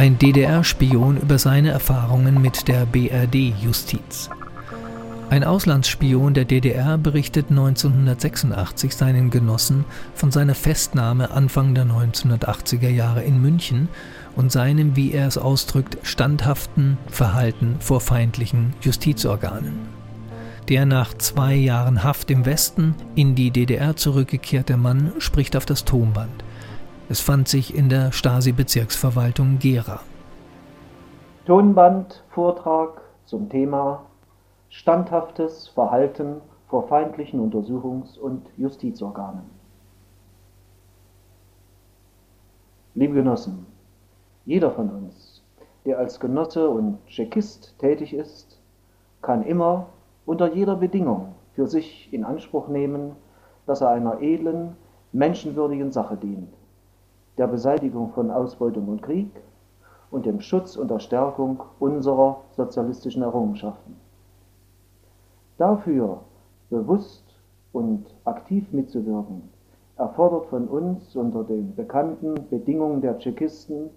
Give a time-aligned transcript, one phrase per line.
[0.00, 4.30] Ein DDR-Spion über seine Erfahrungen mit der BRD-Justiz.
[5.28, 9.84] Ein Auslandsspion der DDR berichtet 1986 seinen Genossen
[10.14, 13.90] von seiner Festnahme Anfang der 1980er Jahre in München
[14.36, 19.80] und seinem, wie er es ausdrückt, standhaften Verhalten vor feindlichen Justizorganen.
[20.70, 25.84] Der nach zwei Jahren Haft im Westen in die DDR zurückgekehrte Mann spricht auf das
[25.84, 26.42] Tonband.
[27.10, 29.98] Es fand sich in der Stasi-Bezirksverwaltung Gera.
[31.44, 34.04] Tonbandvortrag zum Thema
[34.68, 36.36] standhaftes Verhalten
[36.68, 39.42] vor feindlichen Untersuchungs- und Justizorganen.
[42.94, 43.66] Liebe Genossen,
[44.46, 45.42] jeder von uns,
[45.84, 48.60] der als Genosse und Tschechist tätig ist,
[49.20, 49.88] kann immer
[50.26, 53.16] unter jeder Bedingung für sich in Anspruch nehmen,
[53.66, 54.76] dass er einer edlen,
[55.10, 56.54] menschenwürdigen Sache dient,
[57.38, 59.30] der Beseitigung von Ausbeutung und Krieg
[60.10, 63.96] und dem Schutz und der Stärkung unserer sozialistischen Errungenschaften.
[65.56, 66.20] Dafür
[66.70, 67.24] bewusst
[67.72, 69.42] und aktiv mitzuwirken,
[69.96, 73.90] erfordert von uns unter den bekannten Bedingungen der Tschechisten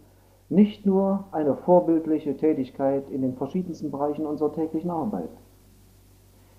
[0.49, 5.29] nicht nur eine vorbildliche Tätigkeit in den verschiedensten Bereichen unserer täglichen Arbeit.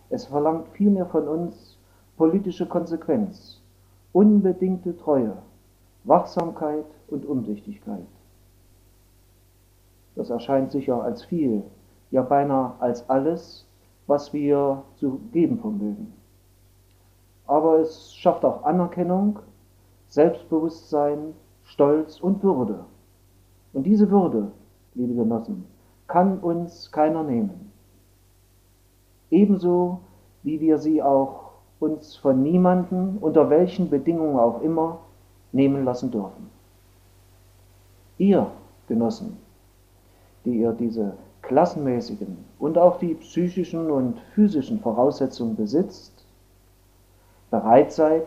[0.08, 1.78] Es verlangt vielmehr von uns
[2.16, 3.60] politische Konsequenz,
[4.12, 5.36] unbedingte Treue,
[6.04, 8.06] Wachsamkeit und Umsichtigkeit.
[10.14, 11.62] Das erscheint sicher als viel,
[12.10, 13.66] ja beinahe als alles,
[14.06, 16.12] was wir zu geben vermögen.
[17.46, 19.38] Aber es schafft auch Anerkennung,
[20.08, 22.84] Selbstbewusstsein, Stolz und Würde.
[23.72, 24.52] Und diese Würde,
[24.94, 25.64] liebe Genossen,
[26.06, 27.72] kann uns keiner nehmen.
[29.30, 30.00] Ebenso
[30.42, 35.00] wie wir sie auch uns von niemanden, unter welchen Bedingungen auch immer,
[35.54, 36.50] nehmen lassen dürfen.
[38.18, 38.46] Ihr,
[38.86, 39.38] Genossen,
[40.44, 46.12] die ihr diese klassenmäßigen und auch die psychischen und physischen Voraussetzungen besitzt,
[47.50, 48.26] bereit seid,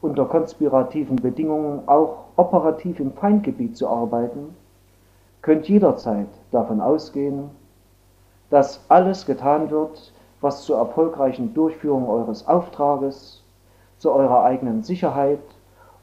[0.00, 4.54] unter konspirativen Bedingungen auch operativ im Feindgebiet zu arbeiten,
[5.42, 7.50] könnt jederzeit davon ausgehen,
[8.50, 13.42] dass alles getan wird, was zur erfolgreichen Durchführung eures Auftrages,
[13.98, 15.40] zu eurer eigenen Sicherheit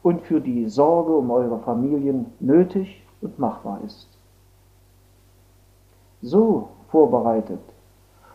[0.02, 4.08] und für die Sorge um eure Familien nötig und machbar ist
[6.22, 7.60] so vorbereitet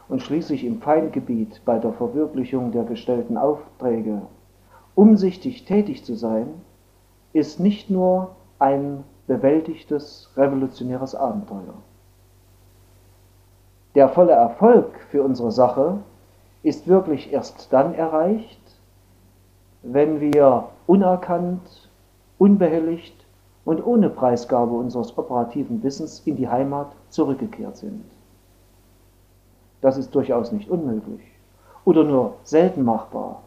[0.10, 4.22] und schließlich im Feindgebiet bei der Verwirklichung der gestellten Aufträge
[4.96, 6.48] umsichtig tätig zu sein,
[7.34, 11.76] ist nicht nur ein bewältigtes revolutionäres Abenteuer.
[13.96, 16.00] Der volle Erfolg für unsere Sache
[16.64, 18.62] ist wirklich erst dann erreicht,
[19.84, 21.90] wenn wir unerkannt,
[22.40, 23.26] unbehelligt
[23.66, 28.06] und ohne Preisgabe unseres operativen Wissens in die Heimat zurückgekehrt sind.
[29.82, 31.22] Das ist durchaus nicht unmöglich
[31.86, 33.44] oder nur selten machbar.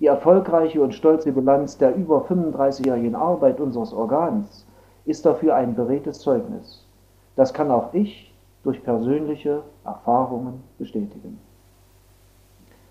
[0.00, 4.66] Die erfolgreiche und stolze Bilanz der über 35-jährigen Arbeit unseres Organs
[5.04, 6.84] ist dafür ein beredtes Zeugnis.
[7.36, 8.32] Das kann auch ich
[8.62, 11.38] durch persönliche Erfahrungen bestätigen.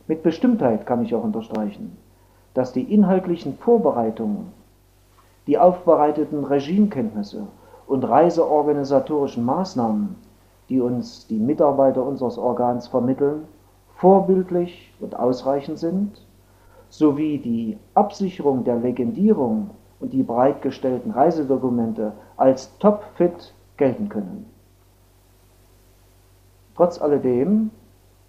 [0.07, 1.97] Mit Bestimmtheit kann ich auch unterstreichen,
[2.53, 4.51] dass die inhaltlichen Vorbereitungen
[5.47, 7.47] die aufbereiteten Regimekenntnisse
[7.87, 10.15] und reiseorganisatorischen Maßnahmen,
[10.69, 13.47] die uns die Mitarbeiter unseres Organs vermitteln,
[13.97, 16.25] vorbildlich und ausreichend sind,
[16.89, 24.45] sowie die Absicherung der Legendierung und die bereitgestellten Reisedokumente als topfit gelten können.
[26.75, 27.71] Trotz alledem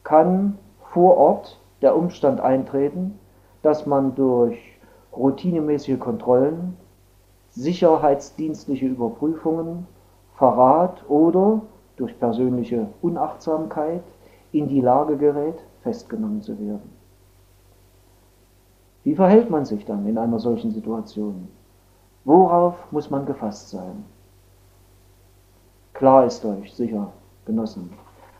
[0.04, 0.58] kann
[0.92, 3.18] vor Ort der Umstand eintreten,
[3.62, 4.58] dass man durch
[5.16, 6.76] routinemäßige Kontrollen
[7.50, 9.86] sicherheitsdienstliche Überprüfungen,
[10.34, 11.62] Verrat oder
[11.96, 14.02] durch persönliche Unachtsamkeit
[14.50, 16.90] in die Lage gerät, festgenommen zu werden.
[19.04, 21.48] Wie verhält man sich dann in einer solchen Situation?
[22.24, 24.04] Worauf muss man gefasst sein?
[25.92, 27.12] Klar ist euch, sicher,
[27.44, 27.92] Genossen,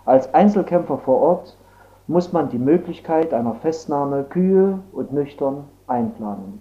[0.04, 1.56] als Einzelkämpfer vor Ort
[2.06, 6.60] muss man die Möglichkeit einer Festnahme kühl und nüchtern einplanen.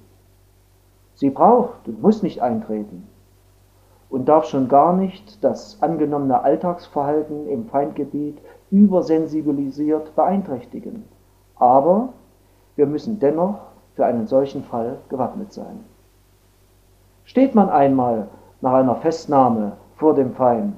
[1.15, 3.07] Sie braucht und muss nicht eintreten
[4.09, 8.39] und darf schon gar nicht das angenommene Alltagsverhalten im Feindgebiet
[8.69, 11.05] übersensibilisiert beeinträchtigen.
[11.55, 12.09] Aber
[12.75, 13.59] wir müssen dennoch
[13.95, 15.85] für einen solchen Fall gewappnet sein.
[17.23, 18.27] Steht man einmal
[18.61, 20.77] nach einer Festnahme vor dem Feind,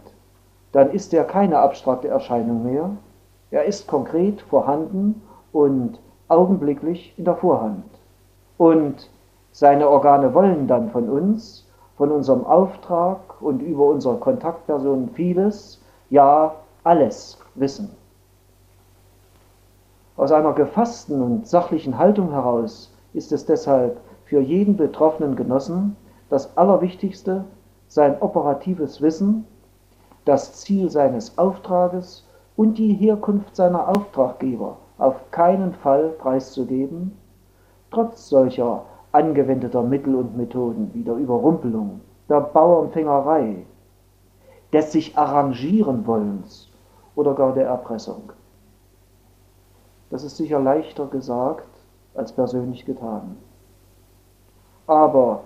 [0.71, 2.91] dann ist er keine abstrakte Erscheinung mehr,
[3.53, 5.21] er ist konkret vorhanden
[5.51, 7.85] und augenblicklich in der Vorhand.
[8.57, 9.11] Und
[9.51, 15.79] seine Organe wollen dann von uns, von unserem Auftrag und über unsere Kontaktpersonen vieles,
[16.09, 17.91] ja alles wissen.
[20.17, 25.95] Aus einer gefassten und sachlichen Haltung heraus ist es deshalb für jeden betroffenen Genossen
[26.31, 27.45] das Allerwichtigste,
[27.87, 29.45] sein operatives Wissen,
[30.25, 37.17] das Ziel seines Auftrages und die Herkunft seiner Auftraggeber auf keinen Fall preiszugeben,
[37.91, 43.65] trotz solcher angewendeter Mittel und Methoden wie der Überrumpelung, der Bauernfängerei,
[44.71, 46.71] des sich arrangieren wollens
[47.15, 48.31] oder gar der Erpressung.
[50.09, 51.67] Das ist sicher leichter gesagt
[52.15, 53.37] als persönlich getan.
[54.87, 55.41] Aber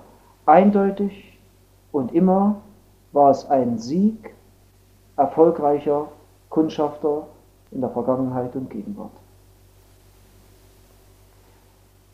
[0.46, 1.40] eindeutig
[1.92, 2.58] und immer
[3.12, 4.34] war es ein Sieg
[5.16, 6.08] erfolgreicher
[6.58, 7.28] Kundschafter
[7.70, 9.12] in der Vergangenheit und Gegenwart.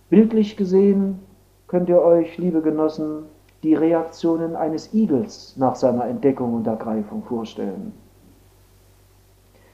[0.10, 1.20] Bildlich gesehen
[1.68, 3.24] könnt ihr euch, liebe Genossen,
[3.64, 7.94] die Reaktionen eines Igels nach seiner Entdeckung und Ergreifung vorstellen.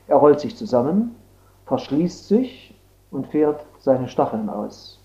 [0.08, 1.16] Er rollt sich zusammen,
[1.66, 2.80] verschließt sich
[3.10, 5.04] und fährt seine Stacheln aus.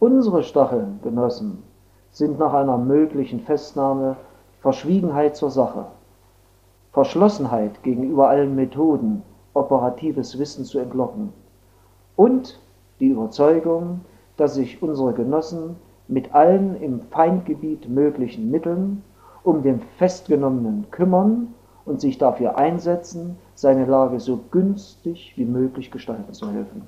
[0.00, 1.62] Unsere Stacheln, Genossen,
[2.10, 4.16] sind nach einer möglichen Festnahme
[4.60, 5.86] Verschwiegenheit zur Sache,
[6.92, 9.22] Verschlossenheit gegenüber allen Methoden,
[9.54, 11.32] operatives Wissen zu entlocken
[12.16, 12.60] und
[12.98, 14.00] die Überzeugung,
[14.36, 15.76] dass sich unsere Genossen
[16.08, 19.02] mit allen im Feindgebiet möglichen Mitteln
[19.44, 21.54] um den Festgenommenen kümmern
[21.84, 26.82] und sich dafür einsetzen, seine Lage so günstig wie möglich gestalten zu helfen.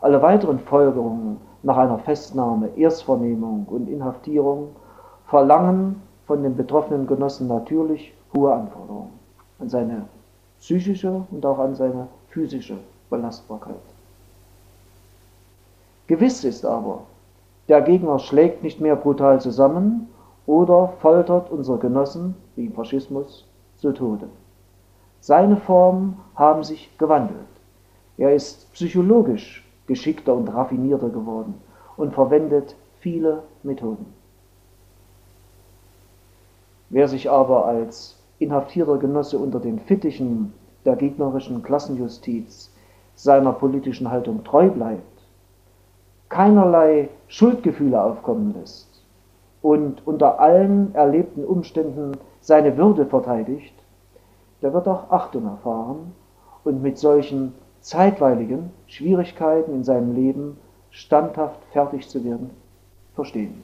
[0.00, 4.70] Alle weiteren Folgerungen nach einer Festnahme, Erstvernehmung und Inhaftierung
[5.26, 9.12] verlangen von den betroffenen Genossen natürlich hohe Anforderungen
[9.58, 10.06] an seine
[10.58, 12.78] psychische und auch an seine physische
[13.10, 13.76] Belastbarkeit.
[16.06, 17.02] Gewiss ist aber,
[17.68, 20.08] der Gegner schlägt nicht mehr brutal zusammen
[20.46, 23.46] oder foltert unsere Genossen, wie im Faschismus,
[23.78, 24.28] zu Tode.
[25.20, 27.38] Seine Formen haben sich gewandelt.
[28.18, 31.54] Er ist psychologisch geschickter und raffinierter geworden
[31.96, 34.06] und verwendet viele Methoden.
[36.90, 40.52] Wer sich aber als inhaftierter Genosse unter den Fittichen
[40.84, 42.72] der gegnerischen Klassenjustiz
[43.14, 45.02] seiner politischen Haltung treu bleibt,
[46.28, 49.02] keinerlei Schuldgefühle aufkommen lässt
[49.62, 53.74] und unter allen erlebten Umständen seine Würde verteidigt,
[54.62, 56.12] der wird auch Achtung erfahren
[56.64, 60.58] und mit solchen zeitweiligen Schwierigkeiten in seinem Leben
[60.90, 62.50] standhaft fertig zu werden
[63.14, 63.62] verstehen.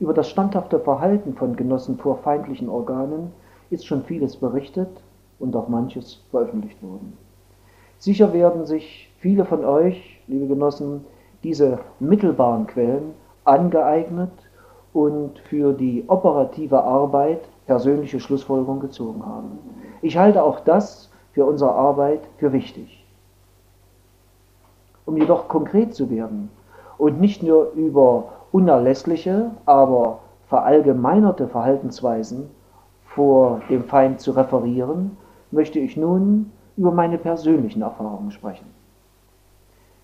[0.00, 3.32] Über das standhafte Verhalten von Genossen vor feindlichen Organen
[3.70, 4.88] ist schon vieles berichtet
[5.40, 7.16] und auch manches veröffentlicht worden.
[7.98, 11.04] Sicher werden sich viele von euch, liebe Genossen,
[11.42, 13.14] diese mittelbaren Quellen
[13.44, 14.30] angeeignet
[14.92, 19.58] und für die operative Arbeit persönliche Schlussfolgerungen gezogen haben.
[20.00, 23.04] Ich halte auch das für unsere Arbeit für wichtig.
[25.06, 26.50] Um jedoch konkret zu werden
[26.98, 32.50] und nicht nur über unerlässliche, aber verallgemeinerte Verhaltensweisen
[33.04, 35.16] vor dem Feind zu referieren,
[35.50, 38.66] möchte ich nun über meine persönlichen Erfahrungen sprechen.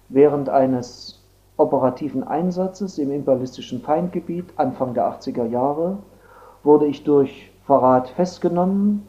[0.09, 1.23] Während eines
[1.57, 5.99] operativen Einsatzes im imperialistischen Feindgebiet Anfang der 80er Jahre
[6.63, 9.07] wurde ich durch Verrat festgenommen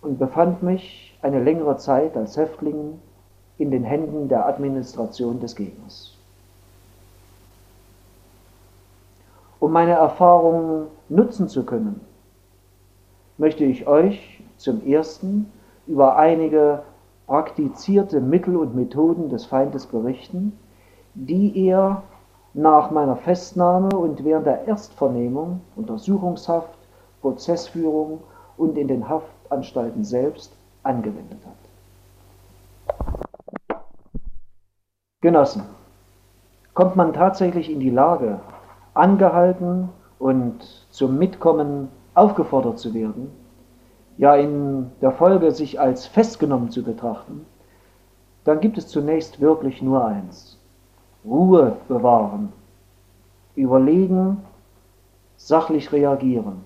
[0.00, 2.98] und befand mich eine längere Zeit als Häftling
[3.58, 6.11] in den Händen der Administration des Gegners.
[9.62, 12.00] Um meine Erfahrungen nutzen zu können,
[13.38, 15.52] möchte ich euch zum Ersten
[15.86, 16.82] über einige
[17.28, 20.58] praktizierte Mittel und Methoden des Feindes berichten,
[21.14, 22.02] die er
[22.54, 26.76] nach meiner Festnahme und während der Erstvernehmung, Untersuchungshaft,
[27.20, 28.18] Prozessführung
[28.56, 31.54] und in den Haftanstalten selbst angewendet hat.
[35.20, 35.62] Genossen,
[36.74, 38.40] kommt man tatsächlich in die Lage,
[38.94, 43.30] angehalten und zum Mitkommen aufgefordert zu werden,
[44.18, 47.46] ja in der Folge sich als festgenommen zu betrachten,
[48.44, 50.58] dann gibt es zunächst wirklich nur eins.
[51.24, 52.52] Ruhe bewahren,
[53.54, 54.38] überlegen,
[55.36, 56.64] sachlich reagieren.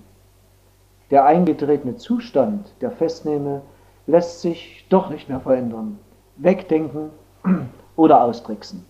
[1.10, 3.62] Der eingetretene Zustand der Festnehme
[4.06, 5.98] lässt sich doch nicht mehr verändern,
[6.36, 7.10] wegdenken
[7.96, 8.84] oder austricksen.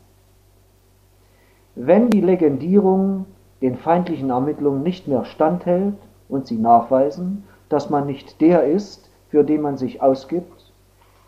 [1.78, 3.26] Wenn die Legendierung
[3.60, 5.94] den feindlichen Ermittlungen nicht mehr standhält
[6.26, 10.72] und sie nachweisen, dass man nicht der ist, für den man sich ausgibt,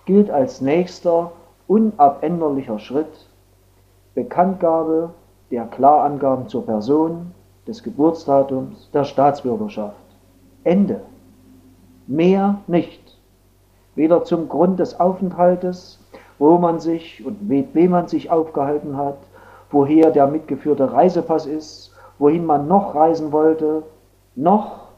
[0.06, 1.32] gilt als nächster
[1.66, 3.28] unabänderlicher Schritt
[4.14, 5.10] Bekanntgabe
[5.50, 7.32] der Klarangaben zur Person,
[7.66, 9.96] des Geburtsdatums, der Staatsbürgerschaft.
[10.64, 11.02] Ende.
[12.06, 13.18] Mehr nicht.
[13.94, 15.98] Weder zum Grund des Aufenthaltes,
[16.38, 19.18] wo man sich und mit wem man sich aufgehalten hat,
[19.70, 23.82] woher der mitgeführte Reisepass ist, wohin man noch reisen wollte,
[24.34, 24.88] noch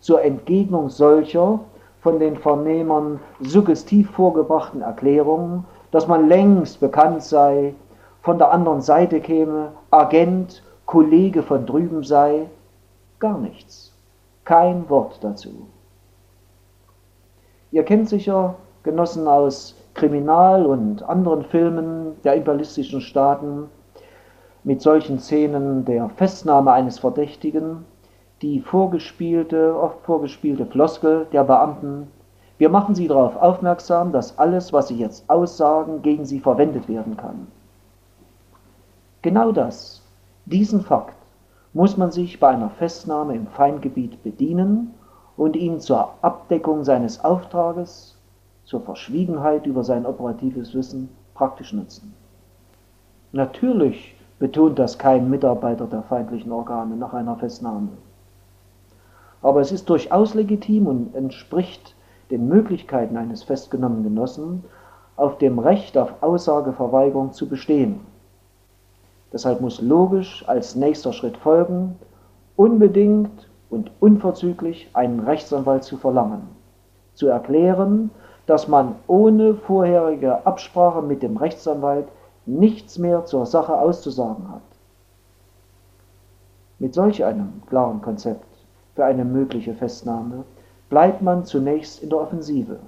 [0.00, 1.60] zur Entgegnung solcher
[2.00, 7.74] von den Vernehmern suggestiv vorgebrachten Erklärungen, dass man längst bekannt sei,
[8.22, 12.48] von der anderen Seite käme, Agent, Kollege von drüben sei,
[13.18, 13.94] gar nichts.
[14.44, 15.66] Kein Wort dazu.
[17.70, 23.68] Ihr kennt sicher Genossen aus Kriminal- und anderen Filmen der imperialistischen Staaten
[24.68, 27.86] mit solchen Szenen der Festnahme eines Verdächtigen,
[28.42, 32.08] die vorgespielte, oft vorgespielte Floskel der Beamten,
[32.58, 37.16] wir machen Sie darauf aufmerksam, dass alles, was Sie jetzt aussagen, gegen Sie verwendet werden
[37.16, 37.46] kann.
[39.22, 40.02] Genau das,
[40.44, 41.16] diesen Fakt,
[41.72, 44.92] muss man sich bei einer Festnahme im Feindgebiet bedienen
[45.38, 48.18] und ihn zur Abdeckung seines Auftrages,
[48.66, 52.12] zur Verschwiegenheit über sein operatives Wissen praktisch nutzen.
[53.32, 57.88] Natürlich betont das kein Mitarbeiter der feindlichen Organe nach einer Festnahme.
[59.42, 61.94] Aber es ist durchaus legitim und entspricht
[62.30, 64.64] den Möglichkeiten eines festgenommenen Genossen,
[65.16, 68.00] auf dem Recht auf Aussageverweigerung zu bestehen.
[69.32, 71.96] Deshalb muss logisch als nächster Schritt folgen,
[72.56, 76.42] unbedingt und unverzüglich einen Rechtsanwalt zu verlangen,
[77.14, 78.10] zu erklären,
[78.46, 82.08] dass man ohne vorherige Absprache mit dem Rechtsanwalt
[82.48, 84.62] nichts mehr zur Sache auszusagen hat.
[86.78, 88.46] Mit solch einem klaren Konzept
[88.94, 90.44] für eine mögliche Festnahme
[90.88, 92.78] bleibt man zunächst in der Offensive,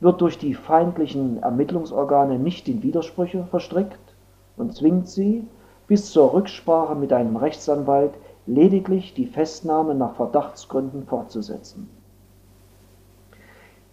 [0.00, 4.14] wird durch die feindlichen Ermittlungsorgane nicht in Widersprüche verstrickt
[4.56, 5.46] und zwingt sie,
[5.86, 8.14] bis zur Rücksprache mit einem Rechtsanwalt
[8.46, 11.90] lediglich die Festnahme nach Verdachtsgründen fortzusetzen.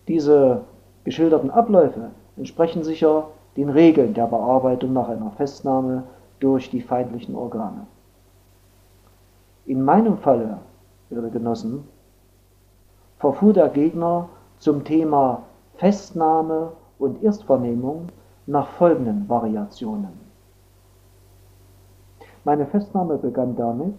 [0.08, 0.62] Diese
[1.04, 3.28] geschilderten Abläufe entsprechen sicher
[3.58, 6.04] den Regeln der Bearbeitung nach einer Festnahme
[6.40, 7.88] durch die feindlichen Organe.
[9.66, 10.60] In meinem Falle,
[11.10, 11.84] Ihre Genossen,
[13.18, 15.42] verfuhr der Gegner zum Thema
[15.76, 18.08] Festnahme und Erstvernehmung
[18.46, 20.28] nach folgenden Variationen.
[22.44, 23.96] Meine Festnahme begann damit,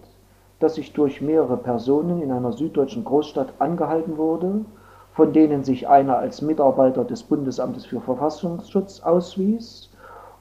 [0.60, 4.64] dass ich durch mehrere Personen in einer süddeutschen Großstadt angehalten wurde,
[5.18, 9.90] von denen sich einer als Mitarbeiter des Bundesamtes für Verfassungsschutz auswies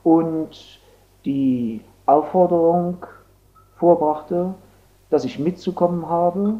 [0.03, 0.79] und
[1.25, 3.03] die Aufforderung
[3.77, 4.53] vorbrachte,
[5.10, 6.53] dass ich mitzukommen habe.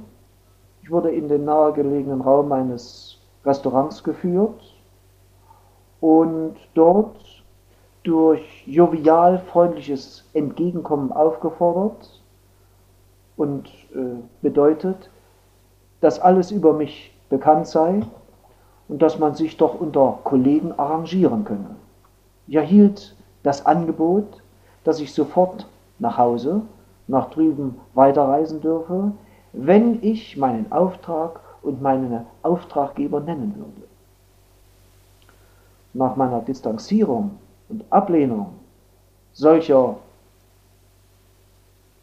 [0.82, 4.64] Ich wurde in den nahegelegenen Raum eines Restaurants geführt
[6.02, 7.44] und dort
[8.02, 12.20] durch jovial freundliches Entgegenkommen aufgefordert
[13.36, 15.12] und äh, bedeutet,
[16.02, 18.02] dass alles über mich bekannt sei
[18.88, 21.76] und dass man sich doch unter Kollegen arrangieren könne.
[22.48, 24.42] Ich erhielt das Angebot,
[24.84, 25.68] dass ich sofort
[26.00, 26.62] nach Hause,
[27.08, 29.12] nach drüben weiterreisen dürfe,
[29.54, 33.88] wenn ich meinen Auftrag und meinen Auftraggeber nennen würde.
[35.94, 37.32] Nach meiner Distanzierung
[37.70, 38.54] und Ablehnung
[39.34, 39.98] solcher,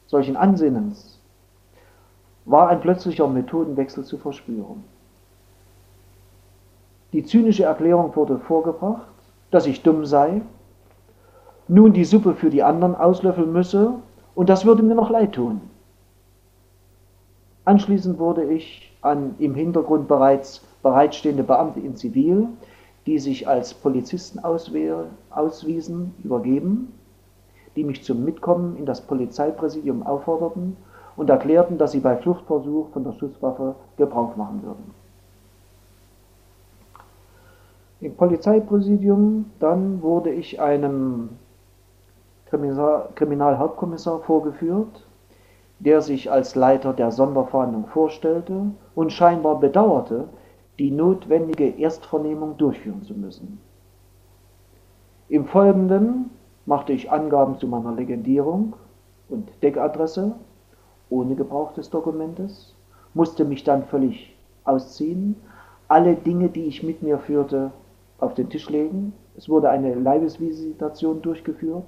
[0.06, 1.18] solchen Ansinnens
[2.44, 4.84] war ein plötzlicher Methodenwechsel zu verspüren.
[7.14, 9.06] Die zynische Erklärung wurde vorgebracht,
[9.52, 10.42] dass ich dumm sei,
[11.68, 13.94] nun die Suppe für die anderen auslöffeln müsse
[14.34, 15.60] und das würde mir noch leid tun.
[17.64, 22.48] Anschließend wurde ich an im Hintergrund bereits bereitstehende Beamte in Zivil
[23.06, 26.92] die sich als Polizisten auswiesen, übergeben,
[27.76, 30.76] die mich zum Mitkommen in das Polizeipräsidium aufforderten
[31.16, 35.03] und erklärten, dass sie bei Fluchtversuch von der Schusswaffe Gebrauch machen würden.
[38.04, 41.30] Im Polizeipräsidium dann wurde ich einem
[42.50, 45.06] Kriminalhauptkommissar vorgeführt,
[45.78, 50.28] der sich als Leiter der Sonderfahndung vorstellte und scheinbar bedauerte,
[50.78, 53.58] die notwendige Erstvernehmung durchführen zu müssen.
[55.30, 56.28] Im Folgenden
[56.66, 58.76] machte ich Angaben zu meiner Legendierung
[59.30, 60.34] und Deckadresse
[61.08, 62.74] ohne Gebrauch des Dokumentes,
[63.14, 65.36] musste mich dann völlig ausziehen,
[65.88, 67.72] alle Dinge, die ich mit mir führte,
[68.24, 69.12] auf den Tisch legen.
[69.36, 71.84] Es wurde eine Leibesvisitation durchgeführt,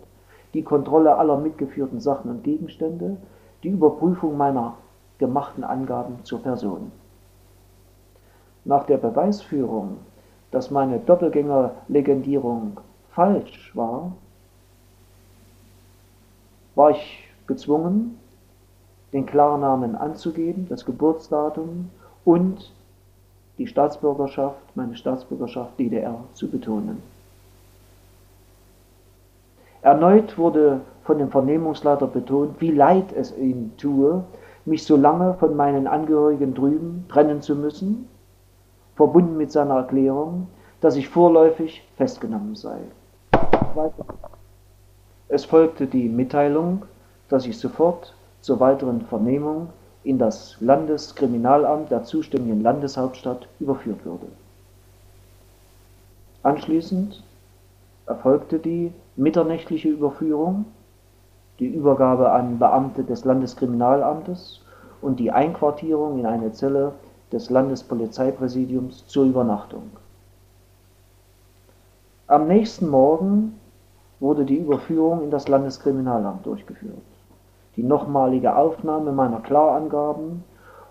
[0.54, 3.16] die Kontrolle aller mitgeführten Sachen und Gegenstände,
[3.62, 4.74] die Überprüfung meiner
[5.18, 6.92] gemachten Angaben zur Person.
[8.64, 9.98] Nach der Beweisführung,
[10.50, 14.12] dass meine Doppelgängerlegendierung falsch war,
[16.74, 18.18] war ich gezwungen,
[19.12, 21.90] den Klarnamen anzugeben, das Geburtsdatum
[22.24, 22.72] und
[23.58, 27.02] die Staatsbürgerschaft, meine Staatsbürgerschaft DDR zu betonen.
[29.82, 34.24] Erneut wurde von dem Vernehmungsleiter betont, wie leid es ihm tue,
[34.64, 38.08] mich so lange von meinen Angehörigen drüben trennen zu müssen,
[38.96, 40.48] verbunden mit seiner Erklärung,
[40.80, 42.78] dass ich vorläufig festgenommen sei.
[45.28, 46.82] Es folgte die Mitteilung,
[47.28, 49.68] dass ich sofort zur weiteren Vernehmung
[50.06, 54.28] in das Landeskriminalamt der zuständigen Landeshauptstadt überführt würde.
[56.44, 57.24] Anschließend
[58.06, 60.66] erfolgte die mitternächtliche Überführung,
[61.58, 64.60] die Übergabe an Beamte des Landeskriminalamtes
[65.02, 66.92] und die Einquartierung in eine Zelle
[67.32, 69.90] des Landespolizeipräsidiums zur Übernachtung.
[72.28, 73.58] Am nächsten Morgen
[74.20, 77.15] wurde die Überführung in das Landeskriminalamt durchgeführt.
[77.76, 80.44] Die nochmalige Aufnahme meiner Klarangaben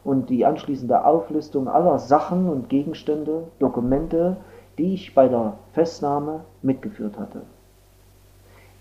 [0.04, 4.38] und die anschließende Auflistung aller Sachen und Gegenstände, Dokumente,
[4.78, 7.42] die ich bei der Festnahme mitgeführt hatte.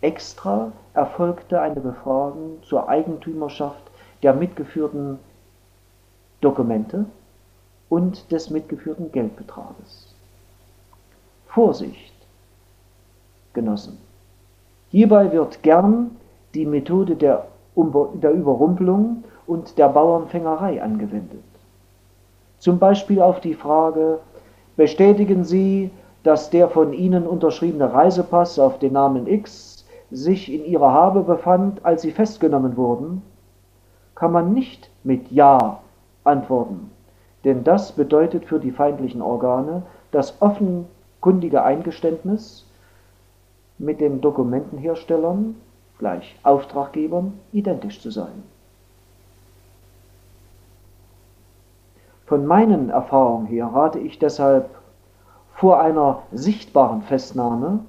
[0.01, 3.83] Extra erfolgte eine Befragung zur Eigentümerschaft
[4.23, 5.19] der mitgeführten
[6.43, 7.07] Dokumente
[7.89, 10.15] und des mitgeführten Geldbetrages.
[11.47, 12.15] Vorsicht,
[13.55, 13.99] Genossen!
[14.91, 16.17] Hierbei wird gern
[16.55, 21.43] die Methode der, der Überrumpelung und der Bauernfängerei angewendet.
[22.59, 24.21] Zum Beispiel auf die Frage,
[24.77, 25.91] bestätigen Sie,
[26.23, 31.85] dass der von Ihnen unterschriebene Reisepass auf den Namen X sich in Ihrer Habe befand,
[31.85, 33.23] als Sie festgenommen wurden,
[34.15, 35.81] kann man nicht mit Ja
[36.23, 36.91] antworten,
[37.45, 42.67] denn das bedeutet für die feindlichen Organe das offenkundige Eingeständnis,
[43.79, 45.57] mit den Dokumentenherstellern,
[45.99, 48.43] gleich Auftraggebern, identisch zu sein.
[52.27, 54.71] Von meinen Erfahrungen her rate ich deshalb
[55.55, 57.81] vor einer sichtbaren Festnahme,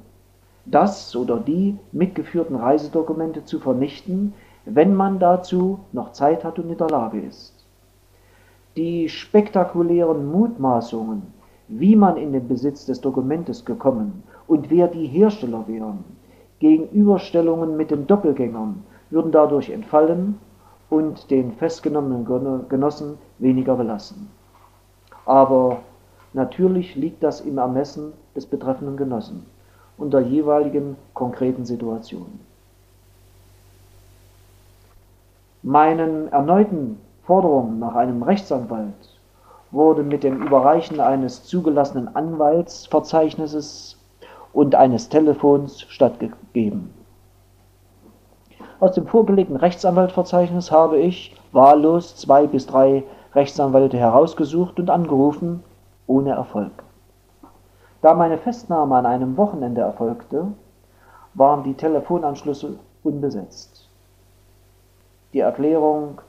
[0.65, 4.33] das oder die mitgeführten Reisedokumente zu vernichten,
[4.65, 7.53] wenn man dazu noch Zeit hat und in der Lage ist.
[8.75, 11.21] Die spektakulären Mutmaßungen,
[11.67, 16.03] wie man in den Besitz des Dokumentes gekommen und wer die Hersteller wären,
[16.65, 20.39] Gegenüberstellungen mit den Doppelgängern würden dadurch entfallen
[20.89, 24.31] und den festgenommenen Genossen weniger belassen.
[25.27, 25.81] Aber
[26.33, 29.45] natürlich liegt das im Ermessen des betreffenden Genossen
[29.99, 32.39] unter jeweiligen konkreten Situationen.
[35.61, 39.19] Meinen erneuten Forderungen nach einem Rechtsanwalt
[39.69, 43.97] wurde mit dem Überreichen eines zugelassenen Anwaltsverzeichnisses
[44.55, 46.93] und eines Telefons stattgegeben.
[48.79, 55.61] Aus dem vorgelegten Rechtsanwaltverzeichnis habe ich wahllos zwei bis drei Rechtsanwälte herausgesucht und angerufen,
[56.07, 56.71] ohne Erfolg.
[58.01, 60.47] Da meine Festnahme an einem Wochenende erfolgte,
[61.33, 63.89] waren die Telefonanschlüsse unbesetzt.
[65.33, 66.21] Die Erklärung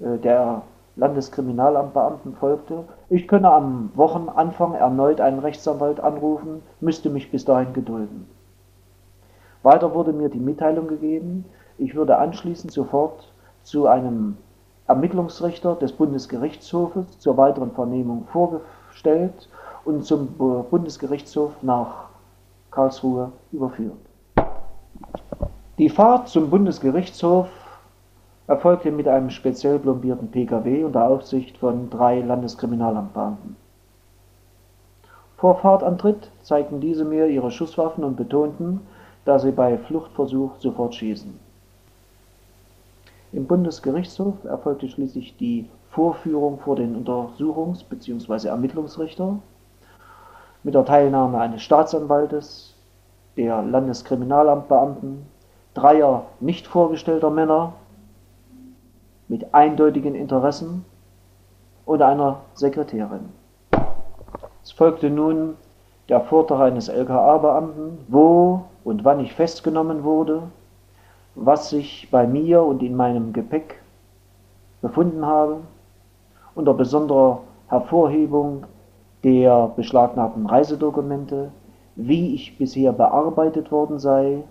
[0.00, 0.62] äh, der
[0.96, 8.28] Landeskriminalamtbeamten folgte, ich könne am Wochenanfang erneut einen Rechtsanwalt anrufen, müsste mich bis dahin gedulden.
[9.64, 11.44] Weiter wurde mir die Mitteilung gegeben,
[11.78, 14.36] ich würde anschließend sofort zu einem
[14.86, 19.48] Ermittlungsrichter des Bundesgerichtshofes zur weiteren Vernehmung vorgestellt
[19.84, 20.28] und zum
[20.70, 22.08] Bundesgerichtshof nach
[22.70, 23.96] Karlsruhe überführt.
[25.78, 27.48] Die Fahrt zum Bundesgerichtshof
[28.46, 33.56] erfolgte mit einem speziell plombierten Pkw unter Aufsicht von drei Landeskriminalamtbeamten.
[35.36, 38.80] Vor Fahrtantritt zeigten diese mir ihre Schusswaffen und betonten,
[39.24, 41.38] dass sie bei Fluchtversuch sofort schießen.
[43.32, 48.48] Im Bundesgerichtshof erfolgte schließlich die Vorführung vor den Untersuchungs- bzw.
[48.48, 49.38] Ermittlungsrichter
[50.62, 52.74] mit der Teilnahme eines Staatsanwaltes,
[53.36, 55.26] der Landeskriminalamtbeamten,
[55.74, 57.72] dreier nicht vorgestellter Männer
[59.28, 60.84] mit eindeutigen Interessen
[61.84, 63.30] und einer Sekretärin.
[64.62, 65.56] Es folgte nun
[66.08, 70.42] der Vortrag eines LKA-Beamten, wo und wann ich festgenommen wurde,
[71.34, 73.80] was sich bei mir und in meinem Gepäck
[74.82, 75.58] befunden habe,
[76.54, 78.64] unter besonderer Hervorhebung
[79.24, 81.50] der beschlagnahmten Reisedokumente,
[81.96, 84.44] wie ich bisher bearbeitet worden sei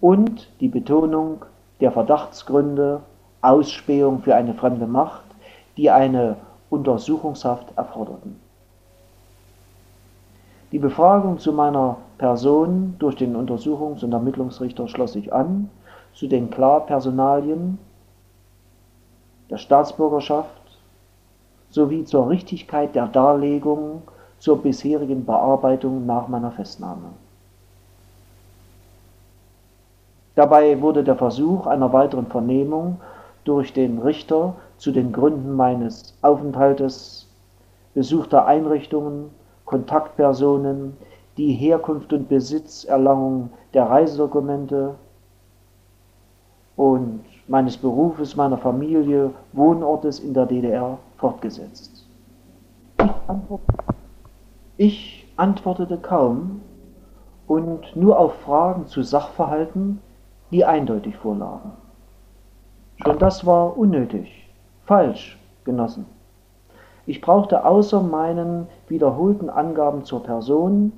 [0.00, 1.44] und die Betonung
[1.80, 3.00] der Verdachtsgründe
[3.46, 5.24] Ausspähung für eine fremde Macht,
[5.76, 6.36] die eine
[6.70, 8.40] Untersuchungshaft erforderten.
[10.72, 15.70] Die Befragung zu meiner Person durch den Untersuchungs- und Ermittlungsrichter schloss sich an,
[16.12, 17.78] zu den Klarpersonalien
[19.48, 20.50] der Staatsbürgerschaft
[21.70, 24.02] sowie zur Richtigkeit der Darlegung
[24.38, 27.10] zur bisherigen Bearbeitung nach meiner Festnahme.
[30.34, 33.00] Dabei wurde der Versuch einer weiteren Vernehmung
[33.46, 37.28] durch den Richter zu den Gründen meines Aufenthaltes,
[37.94, 39.30] besuchter Einrichtungen,
[39.64, 40.96] Kontaktpersonen,
[41.36, 44.94] die Herkunft und Besitzerlangung der Reisedokumente
[46.76, 52.06] und meines Berufes, meiner Familie, Wohnortes in der DDR fortgesetzt.
[52.98, 53.60] Ich, antwort
[54.76, 56.60] ich antwortete kaum
[57.46, 60.00] und nur auf Fragen zu Sachverhalten,
[60.50, 61.72] die eindeutig vorlagen.
[63.04, 64.48] Schon das war unnötig,
[64.84, 66.06] falsch, Genossen.
[67.06, 70.92] Ich brauchte außer meinen wiederholten Angaben zur Person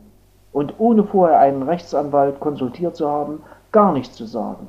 [0.52, 4.68] und ohne vorher einen Rechtsanwalt konsultiert zu haben, gar nichts zu sagen,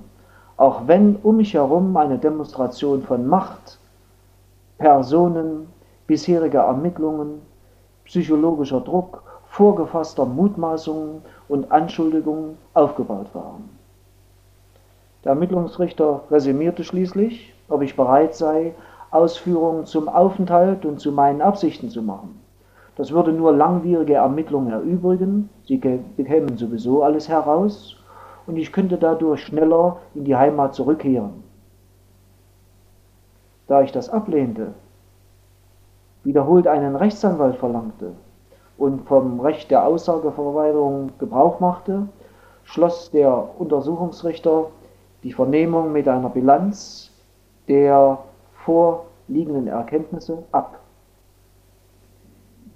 [0.58, 3.78] auch wenn um mich herum eine Demonstration von Macht,
[4.78, 5.68] Personen,
[6.08, 7.42] bisheriger Ermittlungen,
[8.06, 13.79] psychologischer Druck, vorgefasster Mutmaßungen und Anschuldigungen aufgebaut waren.
[15.30, 18.74] Der Ermittlungsrichter resümierte schließlich, ob ich bereit sei,
[19.12, 22.42] Ausführungen zum Aufenthalt und zu meinen Absichten zu machen.
[22.96, 27.96] Das würde nur langwierige Ermittlungen erübrigen, sie bekämen sowieso alles heraus
[28.48, 31.44] und ich könnte dadurch schneller in die Heimat zurückkehren.
[33.68, 34.74] Da ich das ablehnte,
[36.24, 38.14] wiederholt einen Rechtsanwalt verlangte
[38.80, 42.08] und vom Recht der Aussageverweigerung Gebrauch machte,
[42.64, 44.72] schloss der Untersuchungsrichter
[45.24, 47.12] die Vernehmung mit einer Bilanz
[47.68, 48.20] der
[48.66, 50.80] vorliegenden Erkenntnisse ab.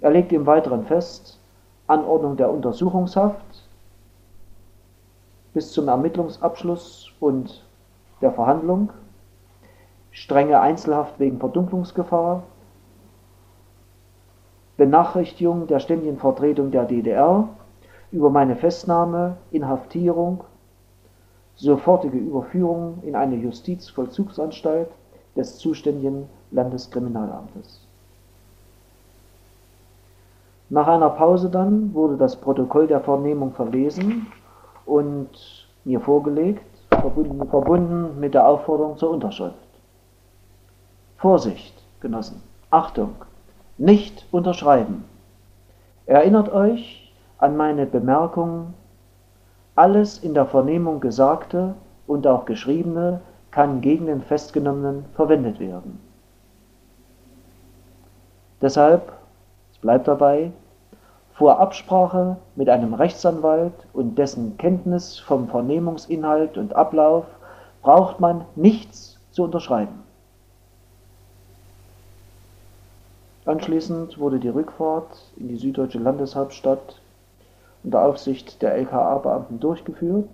[0.00, 1.40] Er legt im Weiteren fest,
[1.86, 3.68] Anordnung der Untersuchungshaft
[5.52, 7.64] bis zum Ermittlungsabschluss und
[8.20, 8.90] der Verhandlung,
[10.10, 12.42] strenge Einzelhaft wegen Verdunklungsgefahr,
[14.76, 17.48] Benachrichtigung der ständigen Vertretung der DDR
[18.10, 20.44] über meine Festnahme, Inhaftierung
[21.56, 24.88] sofortige Überführung in eine Justizvollzugsanstalt
[25.36, 27.80] des zuständigen Landeskriminalamtes.
[30.70, 34.26] Nach einer Pause dann wurde das Protokoll der Vernehmung verlesen
[34.86, 35.28] und
[35.84, 39.54] mir vorgelegt, verbunden, verbunden mit der Aufforderung zur Unterschrift.
[41.18, 43.14] Vorsicht, Genossen, Achtung,
[43.78, 45.04] nicht unterschreiben.
[46.06, 48.74] Erinnert euch an meine Bemerkung
[49.76, 51.74] alles in der Vernehmung Gesagte
[52.06, 56.00] und auch Geschriebene kann gegen den Festgenommenen verwendet werden.
[58.60, 59.12] Deshalb,
[59.72, 60.50] es bleibt dabei,
[61.34, 67.26] vor Absprache mit einem Rechtsanwalt und dessen Kenntnis vom Vernehmungsinhalt und Ablauf
[67.82, 70.04] braucht man nichts zu unterschreiben.
[73.46, 77.00] Anschließend wurde die Rückfahrt in die süddeutsche Landeshauptstadt
[77.84, 80.28] unter Aufsicht der LKA-Beamten durchgeführt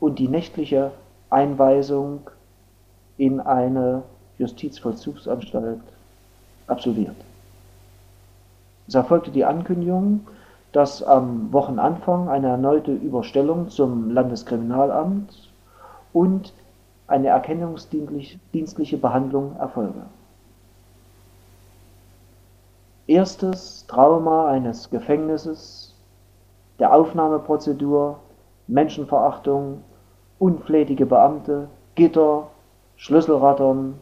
[0.00, 0.90] und die nächtliche
[1.30, 2.30] Einweisung
[3.18, 4.02] in eine
[4.38, 5.80] Justizvollzugsanstalt
[6.66, 7.16] absolviert.
[8.88, 10.26] Es erfolgte die Ankündigung,
[10.72, 15.50] dass am Wochenanfang eine erneute Überstellung zum Landeskriminalamt
[16.12, 16.52] und
[17.08, 20.02] eine erkennungsdienstliche Behandlung erfolge.
[23.06, 25.85] Erstes Trauma eines Gefängnisses
[26.78, 28.18] der Aufnahmeprozedur,
[28.66, 29.82] Menschenverachtung,
[30.38, 32.48] unflätige Beamte, Gitter,
[32.96, 33.94] Schlüsselrattern,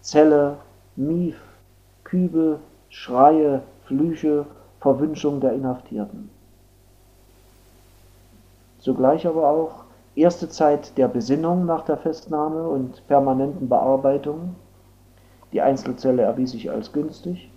[0.00, 0.56] Zelle,
[0.96, 1.36] Mief,
[2.04, 2.58] Kübel,
[2.90, 4.44] Schreie, Flüche,
[4.80, 6.30] Verwünschung der Inhaftierten.
[8.78, 14.54] Zugleich aber auch erste Zeit der Besinnung nach der Festnahme und permanenten Bearbeitung.
[15.52, 17.50] Die Einzelzelle erwies sich als günstig,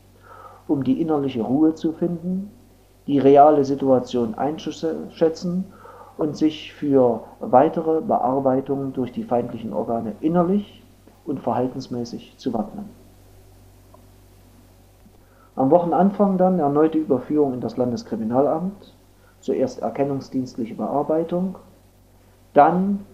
[0.67, 2.51] um die innerliche Ruhe zu finden
[3.07, 5.65] die reale Situation einzuschätzen
[6.17, 10.83] und sich für weitere Bearbeitungen durch die feindlichen Organe innerlich
[11.25, 12.89] und verhaltensmäßig zu wappnen.
[15.55, 18.95] Am Wochenanfang dann erneute Überführung in das Landeskriminalamt,
[19.41, 21.55] zuerst erkennungsdienstliche Bearbeitung,
[22.53, 23.05] dann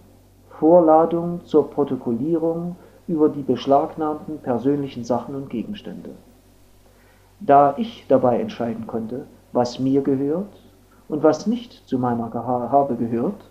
[0.50, 6.10] Vorladung zur Protokollierung über die beschlagnahmten persönlichen Sachen und Gegenstände.
[7.40, 10.52] Da ich dabei entscheiden konnte, was mir gehört
[11.08, 13.48] und was nicht zu meiner Habe gehört.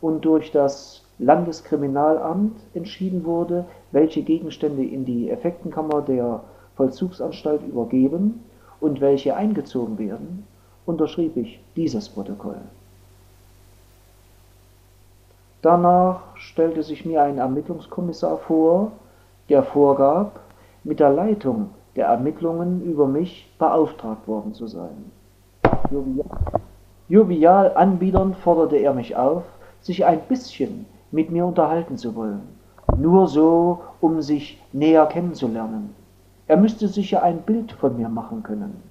[0.00, 6.40] Und durch das Landeskriminalamt entschieden wurde, welche Gegenstände in die Effektenkammer der
[6.76, 8.44] Vollzugsanstalt übergeben
[8.80, 10.46] und welche eingezogen werden,
[10.86, 12.60] unterschrieb ich dieses Protokoll.
[15.62, 18.92] Danach stellte sich mir ein Ermittlungskommissar vor,
[19.48, 20.40] der vorgab,
[20.82, 25.10] mit der Leitung der Ermittlungen über mich beauftragt worden zu sein.
[27.08, 29.42] Jovial anbiedernd forderte er mich auf,
[29.80, 32.42] sich ein bisschen mit mir unterhalten zu wollen,
[32.96, 35.94] nur so, um sich näher kennenzulernen.
[36.46, 38.82] Er müsste sich ja ein Bild von mir machen können.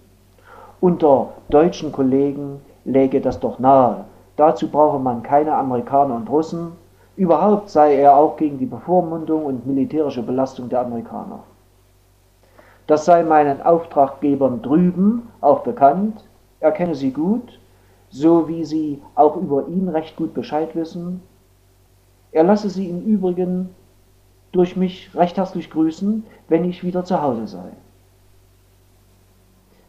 [0.79, 4.05] Unter deutschen Kollegen läge das doch nahe.
[4.35, 6.73] Dazu brauche man keine Amerikaner und Russen.
[7.15, 11.39] Überhaupt sei er auch gegen die Bevormundung und militärische Belastung der Amerikaner.
[12.87, 16.23] Das sei meinen Auftraggebern drüben auch bekannt,
[16.59, 17.59] er kenne sie gut,
[18.09, 21.21] so wie sie auch über ihn recht gut Bescheid wissen.
[22.31, 23.69] Er lasse sie im Übrigen
[24.51, 27.71] durch mich recht herzlich grüßen, wenn ich wieder zu Hause sei.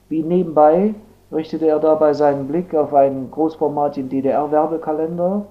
[0.08, 0.94] Wie nebenbei
[1.32, 5.46] richtete er dabei seinen Blick auf einen großformatigen DDR-Werbekalender,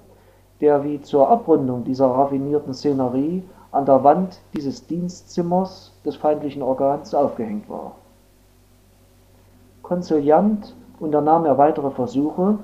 [0.62, 7.14] der wie zur Abrundung dieser raffinierten Szenerie an der Wand dieses Dienstzimmers des feindlichen Organs
[7.14, 7.94] aufgehängt war.
[9.82, 12.60] Konziliant unternahm er weitere Versuche,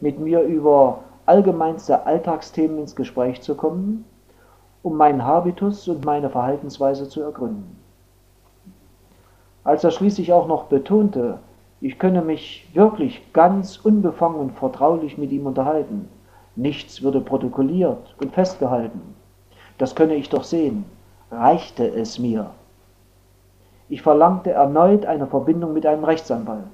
[0.00, 4.04] mit mir über allgemeinste Alltagsthemen ins Gespräch zu kommen,
[4.82, 7.78] um meinen Habitus und meine Verhaltensweise zu ergründen.
[9.64, 11.38] Als er schließlich auch noch betonte,
[11.80, 16.08] ich könne mich wirklich ganz unbefangen und vertraulich mit ihm unterhalten,
[16.54, 19.14] nichts würde protokolliert und festgehalten,
[19.80, 20.84] das könne ich doch sehen,
[21.30, 22.50] reichte es mir.
[23.88, 26.64] Ich verlangte erneut eine Verbindung mit einem Rechtsanwalt.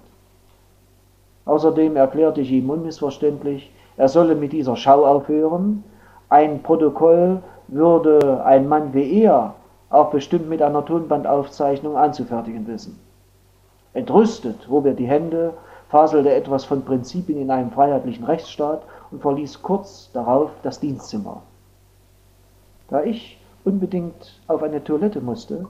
[1.44, 5.84] Außerdem erklärte ich ihm unmissverständlich, er solle mit dieser Schau aufhören.
[6.30, 9.54] Ein Protokoll würde ein Mann wie er
[9.88, 12.98] auch bestimmt mit einer Tonbandaufzeichnung anzufertigen wissen.
[13.94, 15.54] Entrüstet hob er die Hände,
[15.90, 21.42] faselte etwas von Prinzipien in einem freiheitlichen Rechtsstaat und verließ kurz darauf das Dienstzimmer.
[22.88, 25.66] Da ich unbedingt auf eine Toilette musste,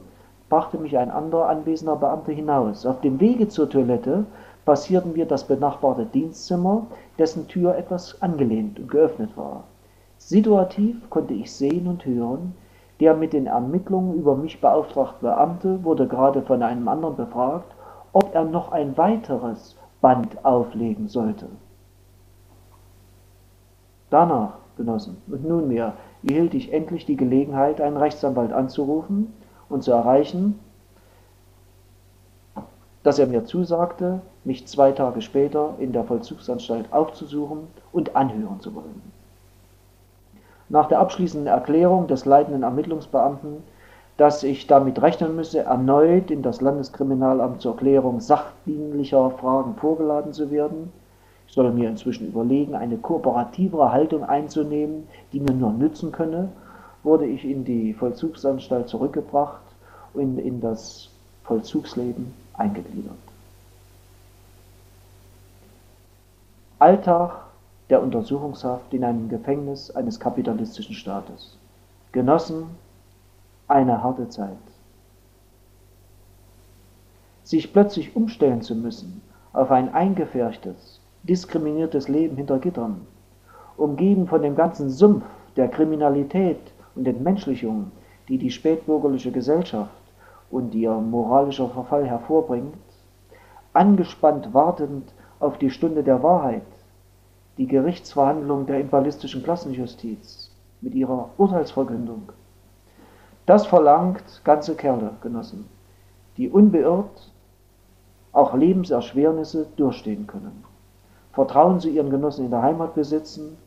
[0.49, 2.87] brachte mich ein anderer anwesender Beamter hinaus.
[2.87, 4.25] Auf dem Wege zur Toilette
[4.65, 6.87] passierten wir das benachbarte Dienstzimmer,
[7.19, 9.65] dessen Tür etwas angelehnt und geöffnet war.
[10.19, 12.55] Situativ konnte ich sehen und hören,
[13.01, 17.75] der mit den Ermittlungen über mich beauftragte Beamte wurde gerade von einem anderen befragt,
[18.13, 21.47] ob er noch ein weiteres Band auflegen sollte.
[24.11, 25.95] Danach, Genossen, und nunmehr
[26.27, 29.33] erhielt ich endlich die Gelegenheit, einen Rechtsanwalt anzurufen
[29.69, 30.59] und zu erreichen,
[33.03, 38.75] dass er mir zusagte, mich zwei Tage später in der Vollzugsanstalt aufzusuchen und anhören zu
[38.75, 39.01] wollen.
[40.69, 43.63] Nach der abschließenden Erklärung des leitenden Ermittlungsbeamten,
[44.17, 50.51] dass ich damit rechnen müsse, erneut in das Landeskriminalamt zur Klärung sachdienlicher Fragen vorgeladen zu
[50.51, 50.93] werden,
[51.47, 56.51] ich solle mir inzwischen überlegen, eine kooperativere Haltung einzunehmen, die mir nur nützen könne,
[57.03, 59.63] wurde ich in die Vollzugsanstalt zurückgebracht
[60.13, 61.11] und in das
[61.45, 63.15] Vollzugsleben eingegliedert.
[66.79, 67.47] Alltag
[67.89, 71.57] der Untersuchungshaft in einem Gefängnis eines kapitalistischen Staates.
[72.13, 72.67] Genossen,
[73.69, 74.57] eine harte Zeit.
[77.45, 83.07] Sich plötzlich umstellen zu müssen auf ein eingefärchtes, diskriminiertes Leben hinter Gittern,
[83.77, 85.25] umgeben von dem ganzen Sumpf
[85.57, 86.61] der Kriminalität
[86.95, 87.91] und Entmenschlichung,
[88.29, 89.91] die die spätbürgerliche Gesellschaft
[90.51, 92.75] und ihr moralischer Verfall hervorbringt,
[93.73, 96.63] angespannt wartend auf die Stunde der Wahrheit,
[97.59, 102.33] die Gerichtsverhandlung der imperialistischen Klassenjustiz mit ihrer Urteilsverkündung.
[103.47, 105.67] Das verlangt ganze Kerle, Genossen,
[106.37, 107.33] die unbeirrt
[108.33, 110.66] auch Lebenserschwernisse durchstehen können.
[111.37, 113.59] Vertrauen sie ihren Genossen in der Heimat besitzen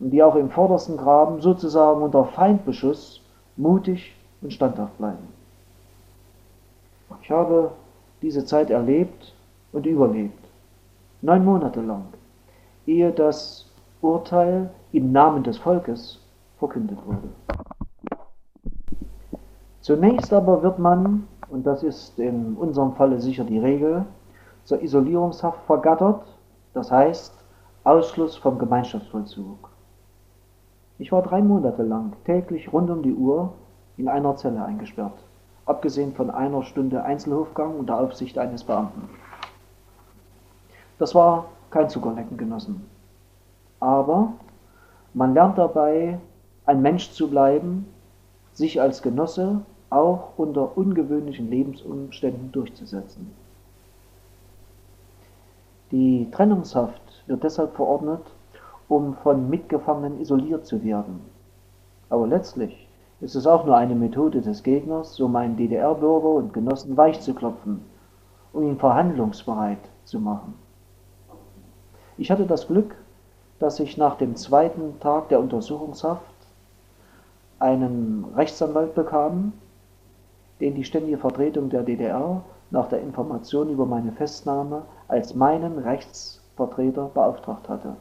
[0.00, 3.20] und die auch im vordersten Graben sozusagen unter Feindbeschuss
[3.58, 5.28] mutig und standhaft bleiben.
[7.22, 7.72] Ich habe
[8.22, 9.34] diese Zeit erlebt
[9.72, 10.42] und überlebt,
[11.20, 12.06] neun Monate lang,
[12.86, 13.66] ehe das
[14.00, 16.18] Urteil im Namen des Volkes
[16.58, 17.28] verkündet wurde.
[19.82, 24.06] Zunächst aber wird man, und das ist in unserem Falle sicher die Regel,
[24.64, 26.35] zur Isolierungshaft vergattert
[26.76, 27.32] das heißt
[27.84, 29.70] Ausschluss vom Gemeinschaftsvollzug.
[30.98, 33.54] Ich war drei Monate lang täglich rund um die Uhr
[33.96, 35.24] in einer Zelle eingesperrt,
[35.64, 39.08] abgesehen von einer Stunde Einzelhofgang unter Aufsicht eines Beamten.
[40.98, 42.86] Das war kein Zuckerlecken genossen.
[43.80, 44.34] Aber
[45.14, 46.18] man lernt dabei,
[46.66, 47.86] ein Mensch zu bleiben,
[48.52, 53.32] sich als Genosse auch unter ungewöhnlichen Lebensumständen durchzusetzen.
[55.98, 58.20] Die Trennungshaft wird deshalb verordnet,
[58.86, 61.20] um von Mitgefangenen isoliert zu werden.
[62.10, 62.86] Aber letztlich
[63.22, 67.32] ist es auch nur eine Methode des Gegners, um einen DDR-Bürger und Genossen weich zu
[67.32, 67.82] klopfen,
[68.52, 70.52] um ihn verhandlungsbereit zu machen.
[72.18, 72.94] Ich hatte das Glück,
[73.58, 76.36] dass ich nach dem zweiten Tag der Untersuchungshaft
[77.58, 79.54] einen Rechtsanwalt bekam,
[80.60, 87.10] den die ständige Vertretung der DDR nach der Information über meine Festnahme als meinen Rechtsvertreter
[87.14, 87.96] beauftragt hatte.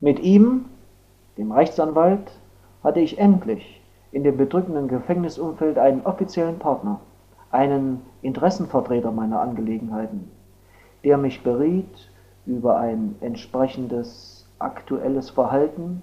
[0.00, 0.66] Mit ihm,
[1.36, 2.32] dem Rechtsanwalt,
[2.82, 3.82] hatte ich endlich
[4.12, 7.00] in dem bedrückenden Gefängnisumfeld einen offiziellen Partner,
[7.50, 10.30] einen Interessenvertreter meiner Angelegenheiten,
[11.04, 12.10] der mich beriet
[12.46, 16.02] über ein entsprechendes aktuelles Verhalten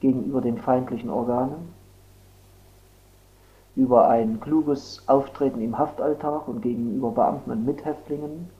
[0.00, 1.74] gegenüber den feindlichen Organen,
[3.76, 8.50] über ein kluges Auftreten im Haftalltag und gegenüber Beamten und Mithäftlingen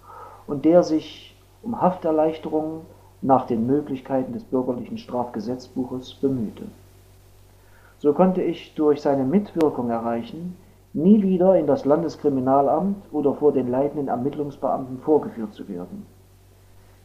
[0.46, 2.82] und der sich um Hafterleichterung
[3.22, 6.64] nach den Möglichkeiten des bürgerlichen Strafgesetzbuches bemühte.
[7.98, 10.56] So konnte ich durch seine Mitwirkung erreichen,
[10.92, 16.06] nie wieder in das Landeskriminalamt oder vor den leitenden Ermittlungsbeamten vorgeführt zu werden.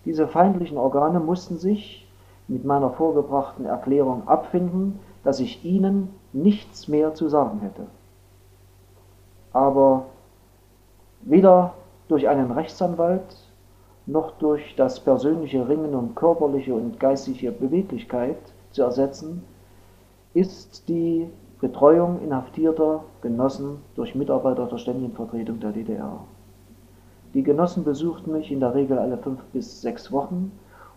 [0.06, 2.08] Diese feindlichen Organe mussten sich
[2.48, 7.88] mit meiner vorgebrachten Erklärung abfinden, dass ich ihnen nichts mehr zu sagen hätte.
[9.54, 10.06] Aber
[11.22, 11.74] weder
[12.08, 13.38] durch einen Rechtsanwalt
[14.06, 18.38] noch durch das persönliche Ringen um körperliche und geistige Beweglichkeit
[18.72, 19.44] zu ersetzen,
[20.34, 21.28] ist die
[21.62, 26.20] Betreuung inhaftierter Genossen durch Mitarbeiter der Ständigen der DDR.
[27.34, 30.52] Die Genossen besuchten mich in der Regel alle fünf bis sechs Wochen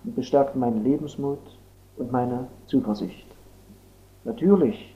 [0.05, 1.38] und bestärkten meinen Lebensmut
[1.96, 3.27] und meine Zuversicht.
[4.24, 4.94] Natürlich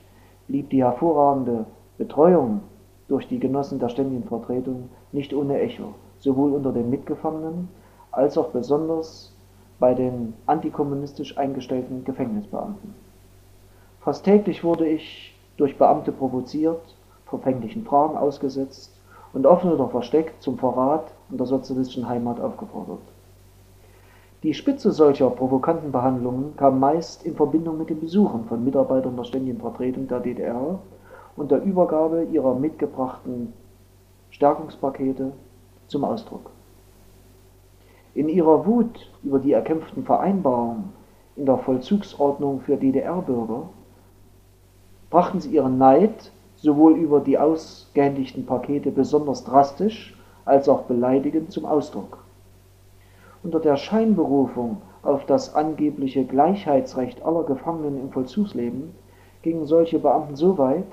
[0.49, 1.67] blieb die hervorragende
[1.99, 2.61] Betreuung
[3.09, 7.69] durch die Genossen der Ständigen Vertretung nicht ohne Echo, sowohl unter den Mitgefangenen
[8.11, 9.33] als auch besonders
[9.79, 12.95] bei den antikommunistisch eingestellten Gefängnisbeamten.
[14.01, 16.81] Fast täglich wurde ich durch Beamte provoziert,
[17.27, 18.93] verfänglichen Fragen ausgesetzt
[19.33, 23.01] und offen oder versteckt zum Verrat an der sozialistischen Heimat aufgefordert.
[24.43, 29.23] Die Spitze solcher provokanten Behandlungen kam meist in Verbindung mit den Besuchen von Mitarbeitern der
[29.23, 30.81] Ständigen Vertretung der DDR
[31.37, 33.53] und der Übergabe ihrer mitgebrachten
[34.31, 35.31] Stärkungspakete
[35.87, 36.51] zum Ausdruck.
[38.15, 40.93] In ihrer Wut über die erkämpften Vereinbarungen
[41.37, 43.69] in der Vollzugsordnung für DDR-Bürger
[45.09, 51.65] brachten sie ihren Neid sowohl über die ausgehändigten Pakete besonders drastisch als auch beleidigend zum
[51.65, 52.22] Ausdruck.
[53.43, 58.95] Unter der Scheinberufung auf das angebliche Gleichheitsrecht aller Gefangenen im Vollzugsleben
[59.43, 60.87] gingen solche Beamten so weit,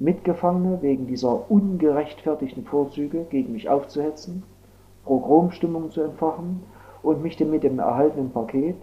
[0.00, 4.42] Mitgefangene wegen dieser ungerechtfertigten Vorzüge gegen mich aufzuhetzen,
[5.04, 6.62] Progromstimmung zu entfachen
[7.02, 8.76] und mich mit dem erhaltenen Paket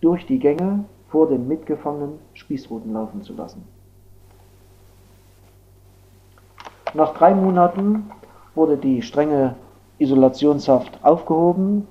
[0.00, 3.64] durch die Gänge vor den Mitgefangenen Spießruten laufen zu lassen.
[6.94, 8.10] Nach drei Monaten
[8.54, 9.54] wurde die strenge
[10.00, 11.86] Isolationshaft aufgehoben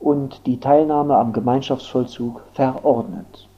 [0.00, 3.48] und die Teilnahme am Gemeinschaftsvollzug verordnet.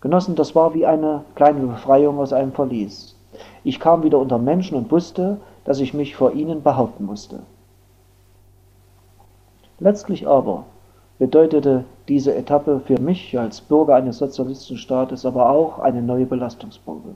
[0.00, 3.14] Genossen, das war wie eine kleine Befreiung aus einem Verlies.
[3.62, 7.40] Ich kam wieder unter Menschen und wusste, dass ich mich vor ihnen behaupten musste.
[9.78, 10.64] Letztlich aber
[11.18, 17.14] bedeutete diese Etappe für mich als Bürger eines sozialistischen Staates aber auch eine neue Belastungsprobe.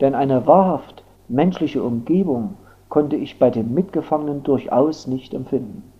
[0.00, 2.54] Denn eine wahrhaft menschliche Umgebung
[2.90, 5.90] konnte ich bei den Mitgefangenen durchaus nicht empfinden.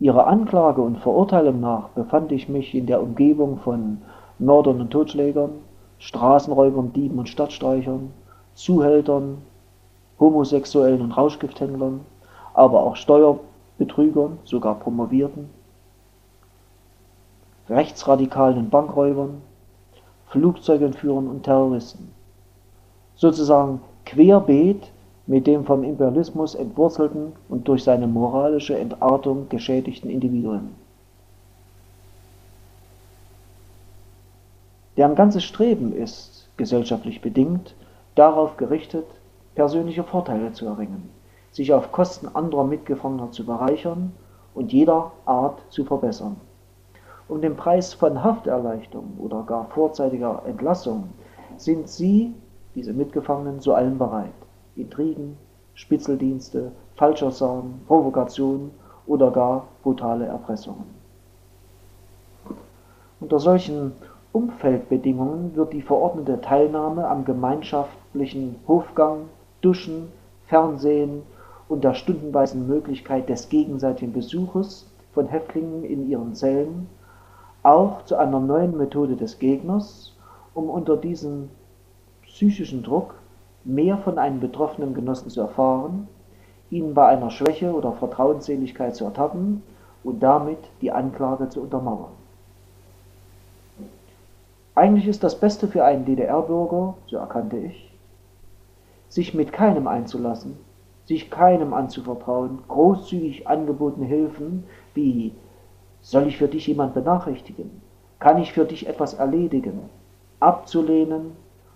[0.00, 3.98] Ihrer Anklage und Verurteilung nach befand ich mich in der Umgebung von
[4.38, 5.50] Mördern und Totschlägern,
[5.98, 8.10] Straßenräubern, Dieben und Stadtstreichern,
[8.54, 9.38] Zuhältern,
[10.18, 12.00] Homosexuellen und Rauschgifthändlern,
[12.54, 15.50] aber auch Steuerbetrügern, sogar Promovierten,
[17.68, 19.42] Rechtsradikalen und Bankräubern,
[20.28, 22.10] Flugzeugentführern und Terroristen.
[23.16, 24.90] Sozusagen querbeet
[25.30, 30.70] mit dem vom Imperialismus entwurzelten und durch seine moralische Entartung geschädigten Individuen.
[34.96, 37.76] Deren ganzes Streben ist, gesellschaftlich bedingt,
[38.16, 39.06] darauf gerichtet,
[39.54, 41.08] persönliche Vorteile zu erringen,
[41.52, 44.12] sich auf Kosten anderer Mitgefangener zu bereichern
[44.52, 46.40] und jeder Art zu verbessern.
[47.28, 51.10] Um den Preis von Hafterleichterung oder gar vorzeitiger Entlassung
[51.56, 52.34] sind sie,
[52.74, 54.39] diese Mitgefangenen, zu allem bereit.
[54.76, 55.36] Intrigen,
[55.74, 58.70] Spitzeldienste, Falschaussagen, Provokationen
[59.06, 60.84] oder gar brutale Erpressungen.
[63.20, 63.92] Unter solchen
[64.32, 69.28] Umfeldbedingungen wird die verordnete Teilnahme am gemeinschaftlichen Hofgang,
[69.60, 70.08] Duschen,
[70.46, 71.22] Fernsehen
[71.68, 76.88] und der stundenweisen Möglichkeit des gegenseitigen Besuches von Häftlingen in ihren Zellen
[77.62, 80.16] auch zu einer neuen Methode des Gegners,
[80.54, 81.50] um unter diesem
[82.22, 83.14] psychischen Druck
[83.64, 86.08] mehr von einem betroffenen Genossen zu erfahren,
[86.70, 89.62] ihn bei einer Schwäche oder Vertrauensseligkeit zu ertappen
[90.04, 92.12] und damit die Anklage zu untermauern.
[94.74, 97.92] Eigentlich ist das Beste für einen DDR-Bürger, so erkannte ich,
[99.08, 100.56] sich mit keinem einzulassen,
[101.04, 105.32] sich keinem anzuvertrauen, großzügig angebotene Hilfen wie
[106.00, 107.82] soll ich für dich jemand benachrichtigen,
[108.20, 109.80] kann ich für dich etwas erledigen,
[110.38, 111.32] abzulehnen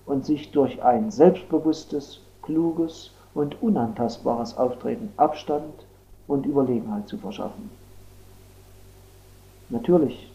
[0.06, 5.86] und sich durch ein selbstbewusstes, kluges und unantastbares Auftreten Abstand
[6.26, 7.70] und Überlegenheit zu verschaffen.
[9.70, 10.30] Natürlich,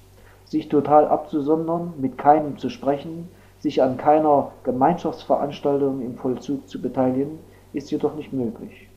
[0.46, 7.40] sich total abzusondern, mit keinem zu sprechen, sich an keiner Gemeinschaftsveranstaltung im Vollzug zu beteiligen,
[7.74, 8.88] ist jedoch nicht möglich.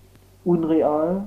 [0.44, 1.26] Unreal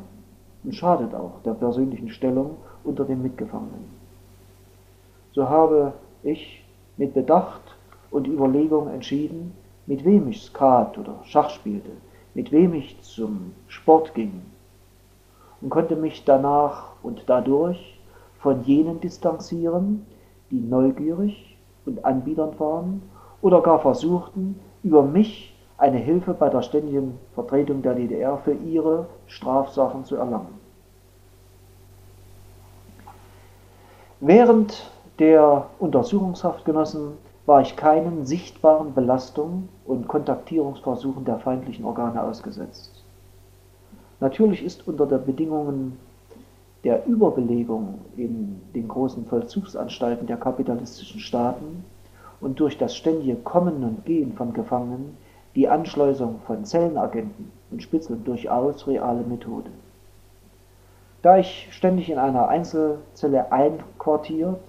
[0.63, 3.85] und schadet auch der persönlichen Stellung unter den Mitgefangenen.
[5.33, 5.93] So habe
[6.23, 6.63] ich
[6.97, 7.61] mit Bedacht
[8.11, 9.53] und Überlegung entschieden,
[9.85, 11.91] mit wem ich Skat oder Schach spielte,
[12.33, 14.41] mit wem ich zum Sport ging
[15.61, 17.99] und konnte mich danach und dadurch
[18.39, 20.05] von jenen distanzieren,
[20.51, 23.01] die neugierig und anbiedernd waren
[23.41, 29.07] oder gar versuchten, über mich eine Hilfe bei der ständigen Vertretung der DDR für ihre
[29.27, 30.59] Strafsachen zu erlangen.
[34.19, 34.89] Während
[35.19, 43.03] der Untersuchungshaftgenossen war ich keinen sichtbaren Belastungen und Kontaktierungsversuchen der feindlichen Organe ausgesetzt.
[44.19, 45.99] Natürlich ist unter den Bedingungen
[46.83, 51.83] der Überbelegung in den großen Vollzugsanstalten der kapitalistischen Staaten
[52.41, 55.17] und durch das ständige Kommen und Gehen von Gefangenen
[55.55, 59.69] die Anschleusung von Zellenagenten und Spitzeln durchaus reale Methode.
[61.21, 64.59] Da ich ständig in einer Einzelzelle einquartiert,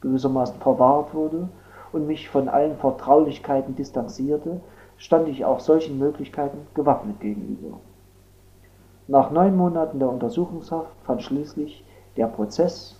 [0.00, 1.48] gewissermaßen verwahrt wurde
[1.92, 4.60] und mich von allen Vertraulichkeiten distanzierte,
[4.96, 7.78] stand ich auch solchen Möglichkeiten gewappnet gegenüber.
[9.08, 11.84] Nach neun Monaten der Untersuchungshaft fand schließlich
[12.16, 12.96] der Prozess,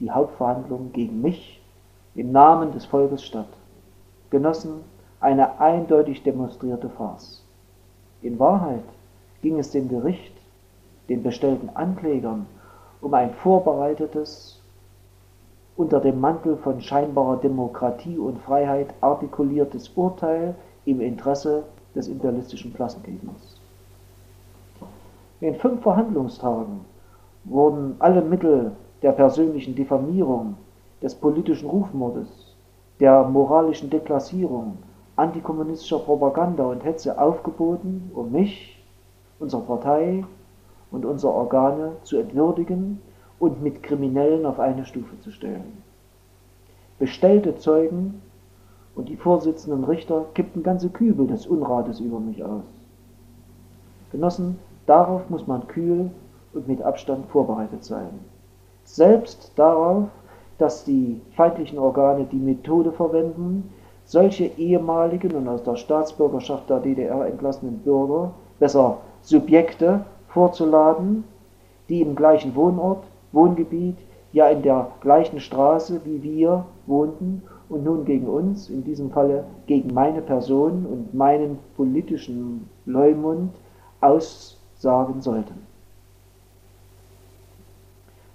[0.00, 1.62] die Hauptverhandlung gegen mich
[2.14, 3.48] im Namen des Volkes statt.
[4.30, 4.80] Genossen,
[5.20, 7.44] eine eindeutig demonstrierte Farce.
[8.22, 8.84] In Wahrheit
[9.42, 10.32] ging es dem Gericht
[11.08, 12.46] den bestellten Anklägern
[13.00, 14.55] um ein vorbereitetes,
[15.76, 20.54] unter dem Mantel von scheinbarer Demokratie und Freiheit artikuliertes Urteil
[20.86, 21.64] im Interesse
[21.94, 23.60] des imperialistischen Klassengegners.
[25.40, 26.80] In fünf Verhandlungstagen
[27.44, 28.72] wurden alle Mittel
[29.02, 30.56] der persönlichen Diffamierung,
[31.02, 32.56] des politischen Rufmordes,
[33.00, 34.78] der moralischen Deklassierung,
[35.16, 38.82] antikommunistischer Propaganda und Hetze aufgeboten, um mich,
[39.38, 40.24] unsere Partei
[40.90, 43.02] und unsere Organe zu entwürdigen
[43.38, 45.82] und mit Kriminellen auf eine Stufe zu stellen.
[46.98, 48.22] Bestellte Zeugen
[48.94, 52.64] und die vorsitzenden Richter kippten ganze Kübel des Unrates über mich aus.
[54.10, 56.10] Genossen, darauf muss man kühl
[56.54, 58.18] und mit Abstand vorbereitet sein.
[58.84, 60.08] Selbst darauf,
[60.58, 63.70] dass die feindlichen Organe die Methode verwenden,
[64.04, 71.24] solche ehemaligen und aus der Staatsbürgerschaft der DDR entlassenen Bürger, besser Subjekte vorzuladen,
[71.88, 73.04] die im gleichen Wohnort,
[73.36, 73.98] Wohngebiet,
[74.32, 79.44] ja in der gleichen Straße wie wir wohnten und nun gegen uns, in diesem Falle
[79.66, 83.52] gegen meine Person und meinen politischen Leumund,
[84.00, 85.66] aussagen sollten.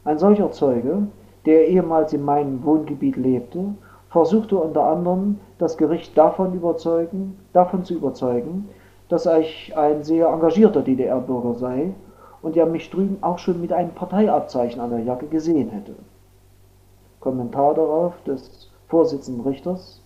[0.03, 1.07] Ein solcher Zeuge,
[1.45, 3.75] der ehemals in meinem Wohngebiet lebte,
[4.09, 8.69] versuchte unter anderem das Gericht davon, überzeugen, davon zu überzeugen,
[9.09, 11.93] dass ich ein sehr engagierter DDR-Bürger sei
[12.41, 15.93] und er mich drüben auch schon mit einem Parteiabzeichen an der Jacke gesehen hätte.
[17.19, 20.01] Kommentar darauf des Vorsitzenden Richters.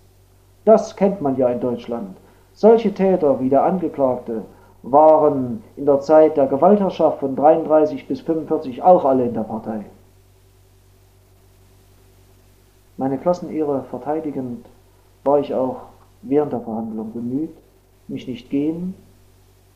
[0.66, 2.18] Das kennt man ja in Deutschland.
[2.54, 4.44] Solche Täter wie der Angeklagte
[4.84, 9.86] waren in der Zeit der Gewaltherrschaft von 33 bis 45 auch alle in der Partei.
[12.98, 14.66] Meine Klassenehre verteidigend
[15.24, 15.78] war ich auch
[16.22, 17.56] während der Verhandlung bemüht,
[18.08, 18.94] mich nicht gehen,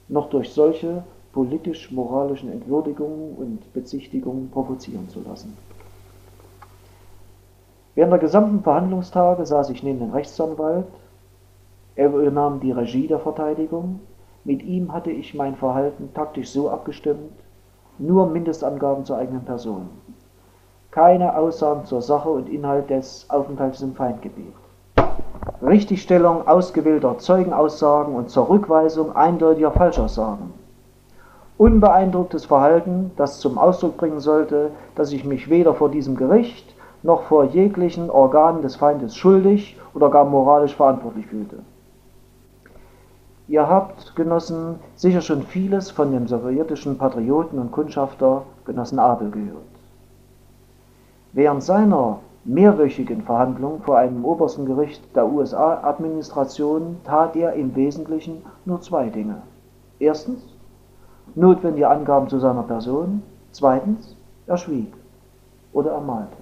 [0.08, 1.04] noch durch solche
[1.34, 5.58] politisch-moralischen Entwürdigungen und Bezichtigungen provozieren zu lassen.
[7.96, 10.88] Während der gesamten Verhandlungstage saß ich neben dem Rechtsanwalt.
[11.96, 14.00] Er übernahm die Regie der Verteidigung.
[14.46, 17.34] Mit ihm hatte ich mein Verhalten taktisch so abgestimmt,
[17.98, 19.90] nur Mindestangaben zur eigenen Person.
[20.92, 24.54] Keine Aussagen zur Sache und Inhalt des Aufenthalts im Feindgebiet.
[25.62, 30.54] Richtigstellung ausgewählter Zeugenaussagen und zur Rückweisung eindeutiger Falschaussagen.
[31.60, 37.24] Unbeeindrucktes Verhalten, das zum Ausdruck bringen sollte, dass ich mich weder vor diesem Gericht noch
[37.24, 41.58] vor jeglichen Organen des Feindes schuldig oder gar moralisch verantwortlich fühlte.
[43.50, 49.64] Ihr habt, Genossen, sicher schon vieles von dem sowjetischen Patrioten und Kundschafter Genossen Abel gehört.
[51.34, 58.80] Während seiner mehrwöchigen Verhandlung vor einem obersten Gericht der USA-Administration tat er im Wesentlichen nur
[58.80, 59.42] zwei Dinge.
[60.00, 60.42] Erstens,
[61.36, 63.22] notwendige Angaben zu seiner Person.
[63.52, 64.16] Zweitens,
[64.48, 64.94] er schwieg
[65.74, 66.38] oder er malte.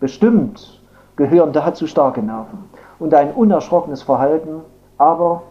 [0.00, 0.80] Bestimmt
[1.16, 2.58] gehören dazu starke Nerven
[2.98, 4.60] und ein unerschrockenes Verhalten,
[4.98, 5.42] aber,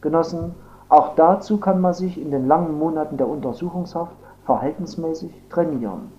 [0.00, 0.54] Genossen,
[0.88, 4.14] auch dazu kann man sich in den langen Monaten der Untersuchungshaft
[4.44, 6.12] verhaltensmäßig trainieren.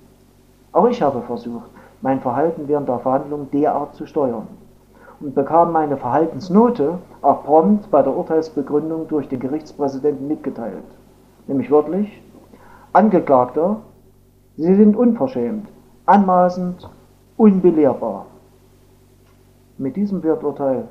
[0.72, 1.70] Auch ich habe versucht,
[2.02, 4.48] mein Verhalten während der Verhandlung derart zu steuern
[5.20, 10.84] und bekam meine Verhaltensnote auch prompt bei der Urteilsbegründung durch den Gerichtspräsidenten mitgeteilt.
[11.48, 12.22] Nämlich wörtlich,
[12.94, 13.82] Angeklagter,
[14.58, 15.68] Sie sind unverschämt,
[16.06, 16.90] anmaßend,
[17.36, 18.26] unbelehrbar.
[19.78, 20.88] Mit diesem Werturteil,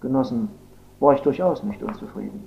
[0.00, 0.48] Genossen,
[1.00, 2.44] war ich durchaus nicht unzufrieden.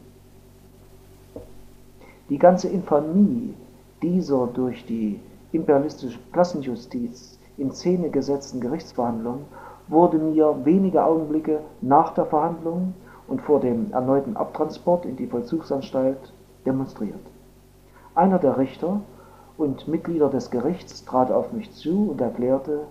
[2.30, 3.54] Die ganze Infamie
[4.02, 5.20] dieser durch die
[5.52, 9.40] imperialistische Klassenjustiz in Szene gesetzten Gerichtsverhandlung
[9.88, 12.94] wurde mir wenige Augenblicke nach der Verhandlung
[13.28, 16.34] und vor dem erneuten Abtransport in die Vollzugsanstalt
[16.66, 17.20] demonstriert.
[18.16, 19.02] Einer der Richter
[19.58, 22.82] und Mitglieder des Gerichts trat auf mich zu und erklärte,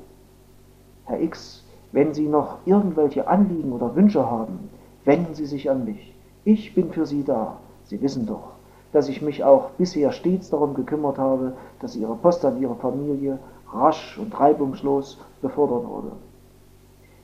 [1.04, 4.70] Herr X, wenn Sie noch irgendwelche Anliegen oder Wünsche haben,
[5.04, 6.14] wenden Sie sich an mich.
[6.44, 7.58] Ich bin für Sie da.
[7.84, 8.52] Sie wissen doch,
[8.92, 13.38] dass ich mich auch bisher stets darum gekümmert habe, dass Ihre Post an Ihre Familie
[13.72, 16.12] rasch und reibungslos befördert wurde.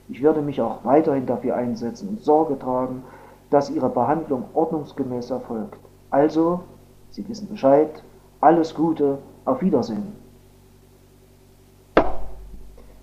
[0.09, 3.03] Ich werde mich auch weiterhin dafür einsetzen und Sorge tragen,
[3.51, 5.79] dass Ihre Behandlung ordnungsgemäß erfolgt.
[6.09, 6.61] Also,
[7.11, 8.03] Sie wissen Bescheid,
[8.41, 10.13] alles Gute, auf Wiedersehen.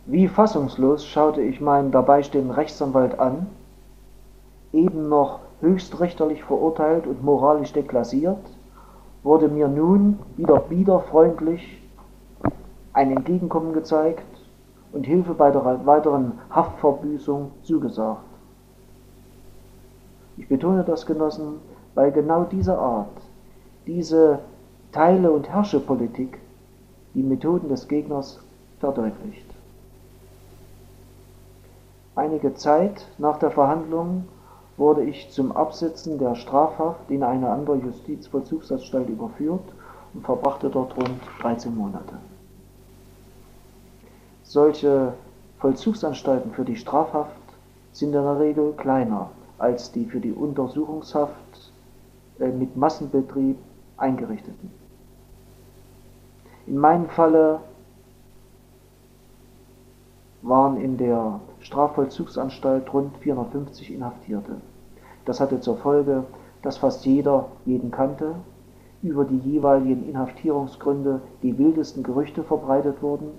[0.06, 3.46] Wie fassungslos schaute ich meinen dabeistehenden Rechtsanwalt an,
[4.72, 8.38] eben noch höchstrichterlich verurteilt und moralisch deklassiert,
[9.22, 11.82] wurde mir nun wieder freundlich
[12.92, 14.35] ein Entgegenkommen gezeigt
[14.92, 18.24] und Hilfe bei der weiteren Haftverbüßung zugesagt.
[20.36, 21.60] Ich betone das, Genossen,
[21.94, 23.08] weil genau diese Art,
[23.86, 24.40] diese
[24.92, 26.38] Teile- und Herrsche-Politik
[27.14, 28.40] die Methoden des Gegners
[28.78, 29.46] verdeutlicht.
[32.14, 34.24] Einige Zeit nach der Verhandlung
[34.76, 39.64] wurde ich zum Absitzen der Strafhaft in eine andere Justizvollzugsanstalt überführt
[40.12, 42.14] und verbrachte dort rund 13 Monate.
[44.48, 45.12] Solche
[45.58, 47.32] Vollzugsanstalten für die Strafhaft
[47.90, 51.72] sind in der Regel kleiner als die für die Untersuchungshaft
[52.38, 53.56] äh, mit Massenbetrieb
[53.96, 54.70] eingerichteten.
[56.68, 57.60] In meinem Falle
[60.42, 64.56] waren in der Strafvollzugsanstalt rund 450 Inhaftierte.
[65.24, 66.24] Das hatte zur Folge,
[66.62, 68.36] dass fast jeder jeden kannte,
[69.02, 73.30] über die jeweiligen Inhaftierungsgründe die wildesten Gerüchte verbreitet wurden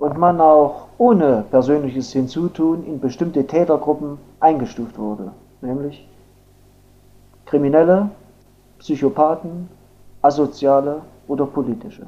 [0.00, 5.30] und man auch ohne persönliches Hinzutun in bestimmte Tätergruppen eingestuft wurde,
[5.60, 6.08] nämlich
[7.44, 8.08] Kriminelle,
[8.78, 9.68] Psychopathen,
[10.22, 12.06] Asoziale oder politische.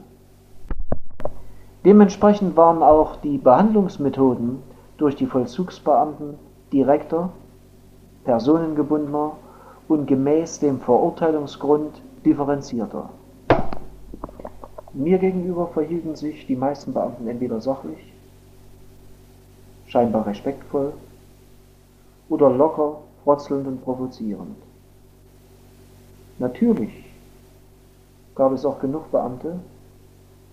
[1.84, 4.62] Dementsprechend waren auch die Behandlungsmethoden
[4.96, 6.38] durch die Vollzugsbeamten
[6.72, 7.28] direkter,
[8.24, 9.32] personengebundener
[9.88, 13.10] und gemäß dem Verurteilungsgrund differenzierter.
[14.94, 18.12] Mir gegenüber verhielten sich die meisten Beamten entweder sachlich,
[19.86, 20.92] scheinbar respektvoll
[22.28, 24.56] oder locker, frotzelnd und provozierend.
[26.38, 26.92] Natürlich
[28.34, 29.60] gab es auch genug Beamte,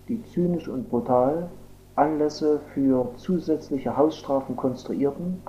[0.08, 1.50] die zynisch und brutal
[1.94, 5.42] Anlässe für zusätzliche Hausstrafen konstruierten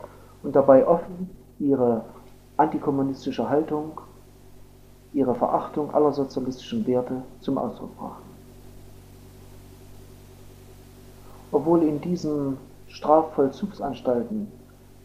[0.43, 1.29] und dabei offen
[1.59, 2.03] ihre
[2.57, 4.01] antikommunistische Haltung,
[5.13, 8.30] ihre Verachtung aller sozialistischen Werte zum Ausdruck brachten.
[11.51, 14.47] Obwohl in diesen Strafvollzugsanstalten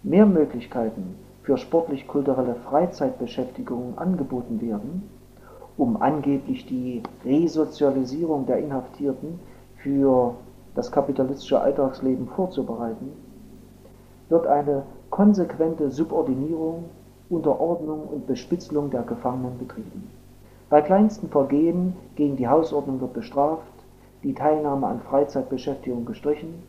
[0.03, 5.09] mehr Möglichkeiten für sportlich-kulturelle Freizeitbeschäftigungen angeboten werden,
[5.77, 9.39] um angeblich die Resozialisierung der Inhaftierten
[9.77, 10.35] für
[10.75, 13.13] das kapitalistische Alltagsleben vorzubereiten,
[14.29, 16.85] wird eine konsequente Subordinierung,
[17.29, 20.11] Unterordnung und Bespitzelung der Gefangenen betrieben.
[20.69, 23.63] Bei kleinsten Vergehen gegen die Hausordnung wird bestraft,
[24.27, 26.61] die Teilnahme an Freizeitbeschäftigung gestrichen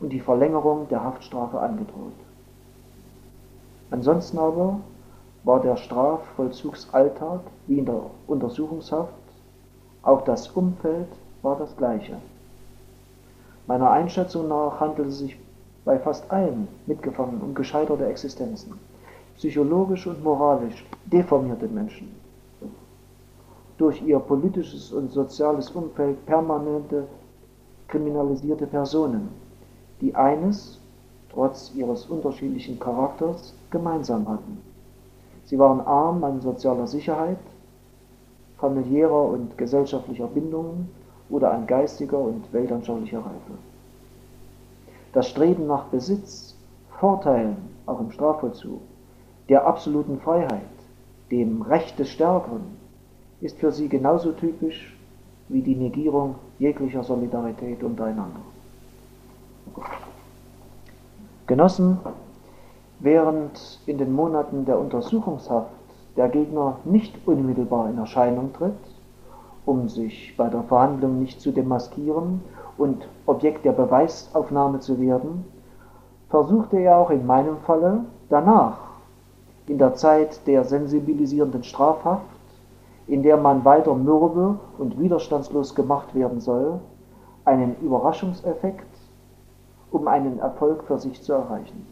[0.00, 2.12] und die Verlängerung der Haftstrafe angedroht.
[3.90, 4.80] Ansonsten aber
[5.42, 9.14] war der Strafvollzugsalltag wie in der Untersuchungshaft,
[10.02, 11.08] auch das Umfeld
[11.40, 12.16] war das gleiche.
[13.66, 15.38] Meiner Einschätzung nach handelte es sich
[15.86, 18.74] bei fast allen Mitgefangenen um gescheiterte Existenzen,
[19.36, 22.14] psychologisch und moralisch deformierte Menschen,
[23.78, 27.06] durch ihr politisches und soziales Umfeld permanente
[27.88, 29.28] kriminalisierte Personen,
[30.00, 30.80] die eines,
[31.32, 34.58] trotz ihres unterschiedlichen Charakters, gemeinsam hatten.
[35.44, 37.38] Sie waren arm an sozialer Sicherheit,
[38.58, 40.88] familiärer und gesellschaftlicher Bindungen
[41.28, 43.58] oder an geistiger und weltanschaulicher Reife.
[45.12, 46.56] Das Streben nach Besitz,
[46.98, 48.80] Vorteilen, auch im Strafvollzug,
[49.48, 50.62] der absoluten Freiheit,
[51.30, 52.62] dem Recht des Stärkeren,
[53.40, 54.96] ist für sie genauso typisch
[55.48, 58.40] wie die Negierung jeglicher Solidarität untereinander.
[61.46, 61.98] Genossen,
[62.98, 65.70] während in den Monaten der Untersuchungshaft
[66.16, 68.72] der Gegner nicht unmittelbar in Erscheinung tritt,
[69.64, 72.40] um sich bei der Verhandlung nicht zu demaskieren
[72.78, 75.44] und Objekt der Beweisaufnahme zu werden,
[76.28, 78.78] versuchte er auch in meinem Falle danach,
[79.66, 82.35] in der Zeit der sensibilisierenden Strafhaft,
[83.08, 86.80] in der man weiter mürbe und widerstandslos gemacht werden soll,
[87.44, 88.86] einen Überraschungseffekt,
[89.92, 91.86] um einen Erfolg für sich zu erreichen.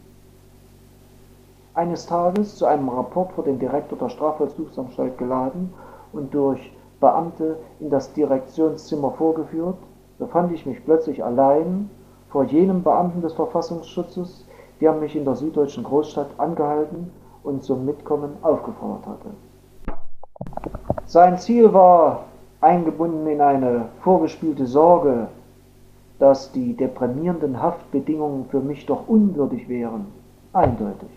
[1.73, 5.73] Eines Tages zu einem Rapport vor den Direktor der Strafvollzugsanstalt geladen
[6.13, 9.77] und durch Beamte in das Direktionszimmer vorgeführt,
[10.17, 11.89] befand ich mich plötzlich allein
[12.29, 14.45] vor jenem Beamten des Verfassungsschutzes,
[14.81, 17.11] der mich in der süddeutschen Großstadt angehalten
[17.43, 19.29] und zum Mitkommen aufgefordert hatte.
[21.07, 22.25] Sein Ziel war,
[22.61, 25.27] eingebunden in eine vorgespielte Sorge,
[26.17, 30.07] dass die deprimierenden Haftbedingungen für mich doch unwürdig wären,
[30.53, 31.09] eindeutig.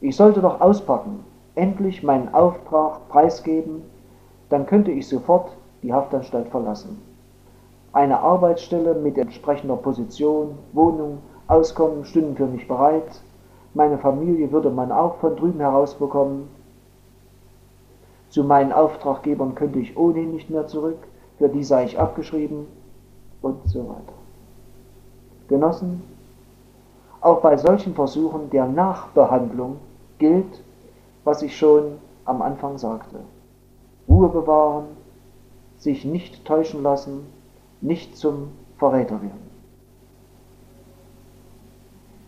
[0.00, 3.82] Ich sollte doch auspacken, endlich meinen Auftrag preisgeben,
[4.48, 5.50] dann könnte ich sofort
[5.82, 7.00] die Haftanstalt verlassen.
[7.92, 13.20] Eine Arbeitsstelle mit entsprechender Position, Wohnung, Auskommen stünden für mich bereit.
[13.74, 16.48] Meine Familie würde man auch von drüben herausbekommen.
[18.34, 20.98] Zu meinen Auftraggebern könnte ich ohnehin nicht mehr zurück,
[21.38, 22.66] für die sei ich abgeschrieben
[23.42, 24.12] und so weiter.
[25.46, 26.02] Genossen,
[27.20, 29.76] auch bei solchen Versuchen der Nachbehandlung
[30.18, 30.64] gilt,
[31.22, 33.20] was ich schon am Anfang sagte.
[34.08, 34.86] Ruhe bewahren,
[35.76, 37.26] sich nicht täuschen lassen,
[37.82, 39.48] nicht zum Verräter werden.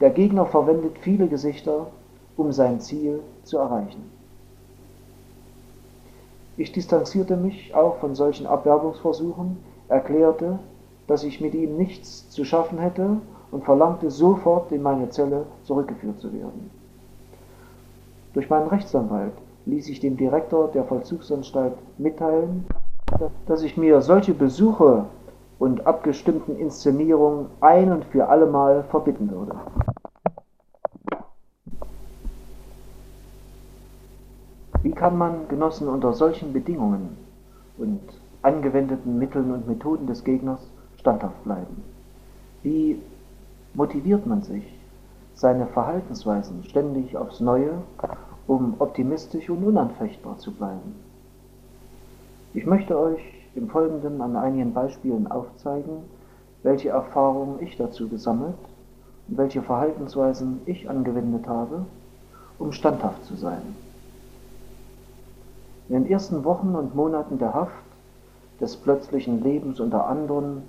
[0.00, 1.88] Der Gegner verwendet viele Gesichter,
[2.36, 4.15] um sein Ziel zu erreichen.
[6.56, 10.58] Ich distanzierte mich auch von solchen Abwerbungsversuchen, erklärte,
[11.06, 13.18] dass ich mit ihm nichts zu schaffen hätte
[13.50, 16.70] und verlangte sofort in meine Zelle zurückgeführt zu werden.
[18.32, 19.32] Durch meinen Rechtsanwalt
[19.66, 22.66] ließ ich dem Direktor der Vollzugsanstalt mitteilen,
[23.46, 25.04] dass ich mir solche Besuche
[25.58, 29.54] und abgestimmten Inszenierungen ein und für allemal verbitten würde.
[34.86, 37.16] Wie kann man, Genossen, unter solchen Bedingungen
[37.76, 37.98] und
[38.42, 40.60] angewendeten Mitteln und Methoden des Gegners
[41.00, 41.82] standhaft bleiben?
[42.62, 43.02] Wie
[43.74, 44.62] motiviert man sich,
[45.34, 47.82] seine Verhaltensweisen ständig aufs Neue,
[48.46, 50.94] um optimistisch und unanfechtbar zu bleiben?
[52.54, 53.20] Ich möchte euch
[53.56, 56.04] im Folgenden an einigen Beispielen aufzeigen,
[56.62, 58.54] welche Erfahrungen ich dazu gesammelt
[59.26, 61.86] und welche Verhaltensweisen ich angewendet habe,
[62.60, 63.85] um standhaft zu sein.
[65.88, 67.84] In den ersten Wochen und Monaten der Haft,
[68.60, 70.62] des plötzlichen Lebens unter anderen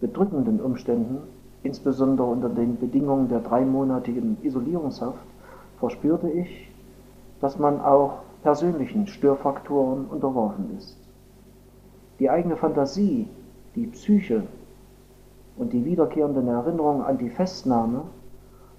[0.00, 1.18] bedrückenden Umständen,
[1.62, 5.24] insbesondere unter den Bedingungen der dreimonatigen Isolierungshaft,
[5.78, 6.70] verspürte ich,
[7.40, 10.96] dass man auch persönlichen Störfaktoren unterworfen ist.
[12.18, 13.28] Die eigene Fantasie,
[13.76, 14.42] die Psyche
[15.56, 18.02] und die wiederkehrenden Erinnerungen an die Festnahme,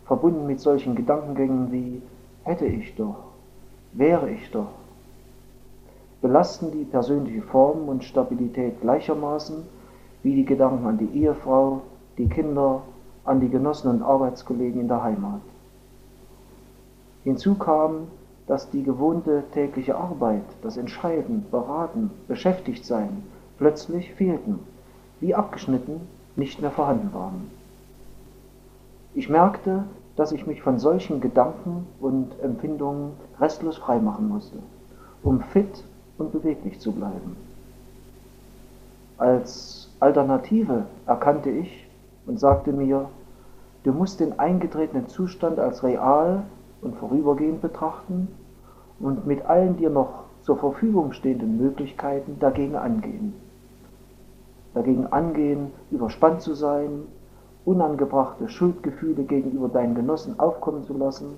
[0.05, 2.01] verbunden mit solchen Gedankengängen wie
[2.43, 3.15] hätte ich doch,
[3.93, 4.67] wäre ich doch,
[6.21, 9.63] belasten die persönliche Form und Stabilität gleichermaßen
[10.23, 11.81] wie die Gedanken an die Ehefrau,
[12.17, 12.81] die Kinder,
[13.23, 15.41] an die Genossen und Arbeitskollegen in der Heimat.
[17.23, 18.07] Hinzu kam,
[18.47, 23.23] dass die gewohnte tägliche Arbeit, das Entscheiden, Beraten, Beschäftigtsein
[23.57, 24.59] plötzlich fehlten,
[25.19, 26.01] wie abgeschnitten,
[26.35, 27.51] nicht mehr vorhanden waren.
[29.13, 29.83] Ich merkte,
[30.15, 34.57] dass ich mich von solchen Gedanken und Empfindungen restlos freimachen musste,
[35.23, 35.83] um fit
[36.19, 37.35] und beweglich zu bleiben.
[39.17, 41.87] Als Alternative erkannte ich
[42.25, 43.09] und sagte mir,
[43.83, 46.43] du musst den eingetretenen Zustand als real
[46.81, 48.29] und vorübergehend betrachten
[48.99, 53.33] und mit allen dir noch zur Verfügung stehenden Möglichkeiten dagegen angehen.
[54.73, 57.03] Dagegen angehen, überspannt zu sein,
[57.65, 61.37] unangebrachte Schuldgefühle gegenüber deinen Genossen aufkommen zu lassen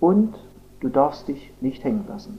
[0.00, 0.34] und
[0.80, 2.38] du darfst dich nicht hängen lassen.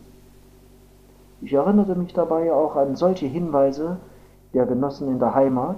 [1.42, 3.98] Ich erinnerte mich dabei auch an solche Hinweise
[4.54, 5.78] der Genossen in der Heimat,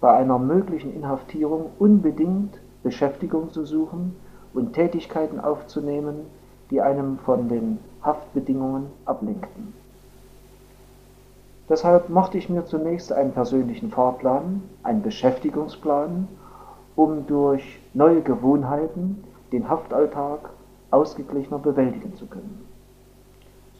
[0.00, 4.16] bei einer möglichen Inhaftierung unbedingt Beschäftigung zu suchen
[4.52, 6.26] und Tätigkeiten aufzunehmen,
[6.70, 9.74] die einem von den Haftbedingungen ablenkten.
[11.68, 16.28] Deshalb machte ich mir zunächst einen persönlichen Fahrplan, einen Beschäftigungsplan,
[16.96, 20.50] um durch neue Gewohnheiten den Haftalltag
[20.90, 22.69] ausgeglichener bewältigen zu können.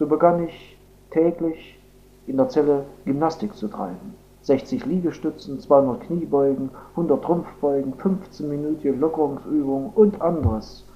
[0.00, 0.78] So begann ich
[1.10, 1.78] täglich
[2.26, 4.14] in der Zelle Gymnastik zu treiben.
[4.40, 10.86] 60 Liegestützen, 200 Kniebeugen, 100 Trumpfbeugen, 15 Minuten Lockerungsübungen und anderes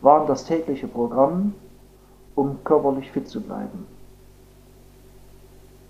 [0.00, 1.52] waren das tägliche Programm,
[2.36, 3.86] um körperlich fit zu bleiben.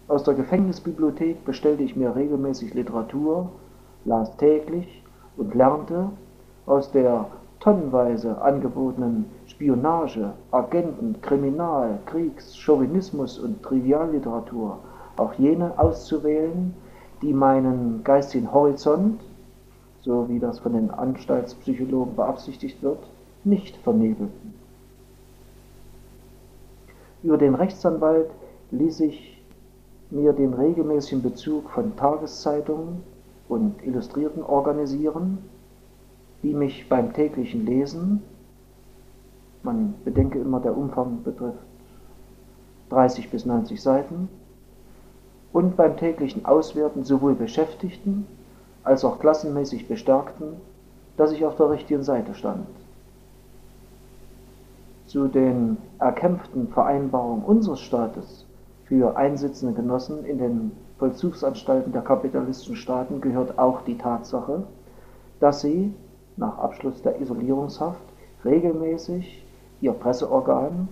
[0.08, 3.50] Aus der Gefängnisbibliothek bestellte ich mir regelmäßig Literatur,
[4.04, 5.04] las täglich
[5.36, 6.10] und lernte
[6.66, 7.26] aus der
[7.60, 14.80] tonnenweise angebotenen Spionage, Agenten, Kriminal, Kriegs, Chauvinismus und Trivialliteratur
[15.16, 16.74] auch jene auszuwählen,
[17.22, 19.20] die meinen geistigen Horizont,
[20.00, 22.98] so wie das von den Anstaltspsychologen beabsichtigt wird,
[23.44, 24.54] nicht vernebelten.
[27.22, 28.30] Über den Rechtsanwalt
[28.72, 29.40] ließ ich
[30.10, 33.04] mir den regelmäßigen Bezug von Tageszeitungen
[33.48, 35.38] und Illustrierten organisieren,
[36.42, 38.20] die mich beim täglichen Lesen,
[39.64, 41.58] man bedenke immer, der Umfang betrifft
[42.90, 44.28] 30 bis 90 Seiten,
[45.54, 48.26] und beim täglichen Auswerten sowohl beschäftigten
[48.82, 50.56] als auch klassenmäßig bestärkten,
[51.16, 52.66] dass ich auf der richtigen Seite stand.
[55.06, 58.44] Zu den erkämpften Vereinbarungen unseres Staates
[58.86, 64.64] für einsitzende Genossen in den Vollzugsanstalten der kapitalistischen Staaten gehört auch die Tatsache,
[65.38, 65.94] dass sie
[66.36, 68.02] nach Abschluss der Isolierungshaft
[68.44, 69.43] regelmäßig
[69.84, 70.88] ihr Presseorgan,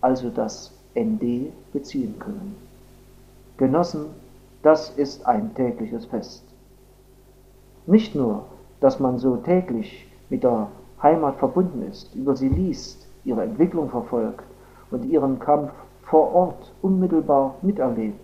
[0.00, 2.54] also das ND, beziehen können.
[3.56, 4.06] Genossen,
[4.62, 6.44] das ist ein tägliches Fest.
[7.86, 8.44] Nicht nur,
[8.80, 10.68] dass man so täglich mit der
[11.02, 14.44] Heimat verbunden ist, über sie liest, ihre Entwicklung verfolgt
[14.92, 15.72] und ihren Kampf
[16.02, 18.20] vor Ort unmittelbar miterlebt.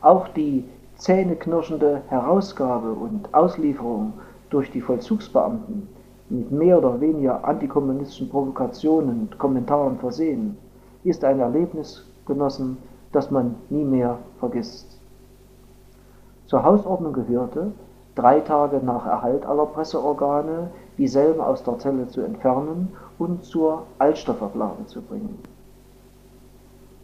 [0.00, 0.64] Auch die
[0.94, 4.12] zähneknirschende Herausgabe und Auslieferung
[4.50, 5.88] durch die Vollzugsbeamten
[6.32, 10.56] mit mehr oder weniger antikommunistischen Provokationen und Kommentaren versehen,
[11.04, 12.78] ist ein Erlebnis, Genossen,
[13.12, 14.98] das man nie mehr vergisst.
[16.46, 17.72] Zur Hausordnung gehörte,
[18.14, 24.86] drei Tage nach Erhalt aller Presseorgane dieselben aus der Zelle zu entfernen und zur Altstoffablage
[24.86, 25.38] zu bringen.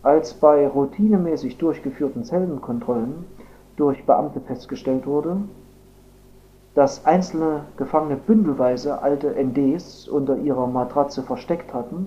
[0.02, 3.26] Als bei routinemäßig durchgeführten Zellenkontrollen
[3.76, 5.36] durch Beamte festgestellt wurde,
[6.78, 12.06] dass einzelne Gefangene bündelweise alte NDs unter ihrer Matratze versteckt hatten,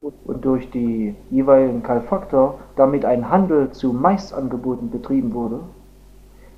[0.00, 5.60] und durch die jeweiligen Kalfaktor damit ein Handel zu Maisangeboten betrieben wurde,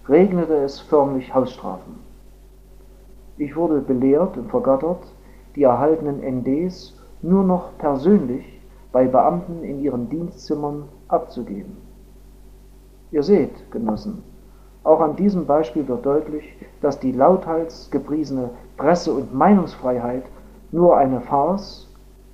[0.08, 1.96] regnete es förmlich Hausstrafen.
[3.36, 5.04] Ich wurde belehrt und vergattert,
[5.56, 8.62] die erhaltenen NDs nur noch persönlich
[8.92, 11.76] bei Beamten in ihren Dienstzimmern abzugeben.
[13.10, 14.22] Ihr seht, Genossen,
[14.86, 16.44] auch an diesem Beispiel wird deutlich,
[16.80, 20.22] dass die lauthals gepriesene Presse- und Meinungsfreiheit
[20.70, 21.88] nur eine Farce,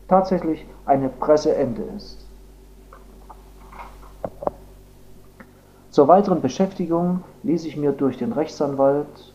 [0.07, 2.27] tatsächlich eine Presseente ist.
[5.89, 9.35] Zur weiteren Beschäftigung ließ ich mir durch den Rechtsanwalt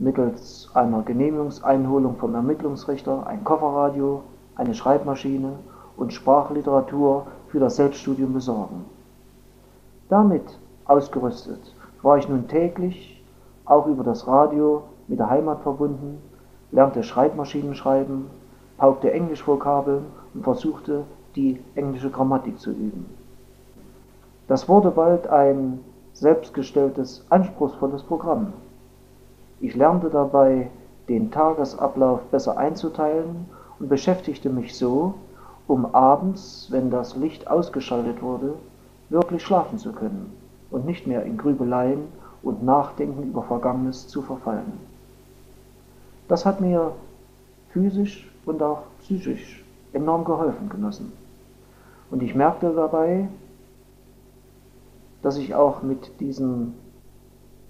[0.00, 4.22] mittels einer Genehmigungseinholung vom Ermittlungsrichter ein Kofferradio,
[4.56, 5.52] eine Schreibmaschine
[5.96, 8.84] und Sprachliteratur für das Selbststudium besorgen.
[10.08, 11.71] Damit ausgerüstet
[12.02, 13.22] war ich nun täglich
[13.64, 16.18] auch über das Radio mit der Heimat verbunden,
[16.72, 18.28] lernte Schreibmaschinen schreiben,
[18.76, 21.04] paukte Englischvokabeln und versuchte,
[21.36, 23.06] die englische Grammatik zu üben.
[24.48, 25.80] Das wurde bald ein
[26.12, 28.52] selbstgestelltes, anspruchsvolles Programm.
[29.60, 30.70] Ich lernte dabei,
[31.08, 33.46] den Tagesablauf besser einzuteilen
[33.78, 35.14] und beschäftigte mich so,
[35.68, 38.54] um abends, wenn das Licht ausgeschaltet wurde,
[39.08, 40.41] wirklich schlafen zu können
[40.72, 42.00] und nicht mehr in Grübeleien
[42.42, 44.72] und Nachdenken über Vergangenes zu verfallen.
[46.28, 46.92] Das hat mir
[47.70, 51.12] physisch und auch psychisch enorm geholfen, Genossen.
[52.10, 53.28] Und ich merkte dabei,
[55.22, 56.74] dass ich auch mit diesen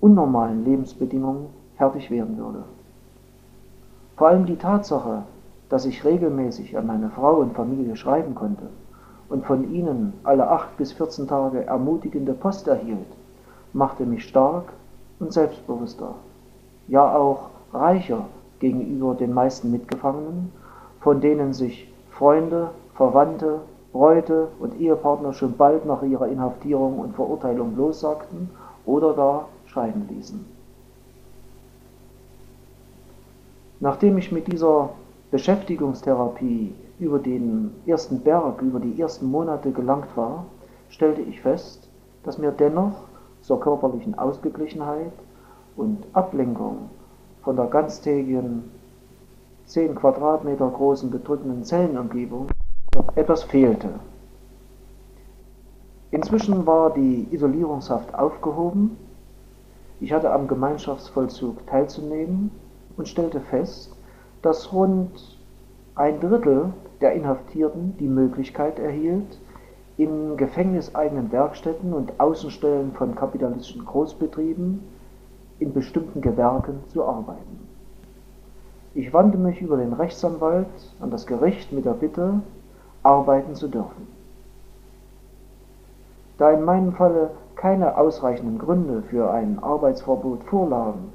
[0.01, 1.47] unnormalen Lebensbedingungen
[1.77, 2.65] fertig werden würde.
[4.17, 5.25] Vor allem die Tatsache,
[5.69, 8.69] dass ich regelmäßig an meine Frau und Familie schreiben konnte
[9.33, 13.07] und von ihnen alle acht bis 14 Tage ermutigende Post erhielt,
[13.73, 14.75] machte mich stark
[15.21, 16.17] und selbstbewusster,
[16.87, 18.27] ja auch reicher
[18.59, 20.53] gegenüber den meisten Mitgefangenen,
[21.01, 23.61] von denen sich Freunde, Verwandte,
[23.93, 28.51] Bräute und Ehepartner schon bald nach ihrer Inhaftierung und Verurteilung lossagten
[28.85, 30.45] oder gar scheiden ließen.
[33.81, 34.91] Nachdem ich mit dieser
[35.31, 40.47] Beschäftigungstherapie über den ersten Berg, über die ersten Monate gelangt war,
[40.89, 41.89] stellte ich fest,
[42.23, 43.05] dass mir dennoch
[43.41, 45.13] zur körperlichen Ausgeglichenheit
[45.77, 46.91] und Ablenkung
[47.43, 48.65] von der ganztägigen
[49.67, 52.49] 10 Quadratmeter großen bedrückenden Zellenumgebung
[53.15, 53.89] etwas fehlte.
[56.11, 58.97] Inzwischen war die Isolierungshaft aufgehoben.
[59.99, 62.51] Ich hatte am Gemeinschaftsvollzug teilzunehmen
[62.97, 63.97] und stellte fest,
[64.43, 65.32] dass rund
[65.95, 69.39] ein Drittel der Inhaftierten die Möglichkeit erhielt,
[69.99, 74.81] in gefängniseigenen Werkstätten und Außenstellen von kapitalistischen Großbetrieben
[75.59, 77.69] in bestimmten Gewerken zu arbeiten.
[78.95, 80.67] Ich wandte mich über den Rechtsanwalt
[81.01, 82.41] an das Gericht mit der Bitte,
[83.03, 84.09] arbeiten zu dürfen.
[86.39, 91.13] Da in meinem Falle keine ausreichenden Gründe für ein Arbeitsverbot vorlagen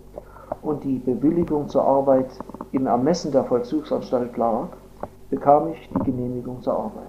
[0.61, 2.29] und die Bewilligung zur Arbeit
[2.71, 4.67] im Ermessen der Vollzugsanstalt lag,
[5.29, 7.07] bekam ich die Genehmigung zur Arbeit.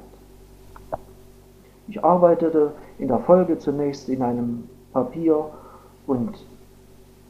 [1.89, 5.47] Ich arbeitete in der Folge zunächst in einem Papier-
[6.07, 6.45] und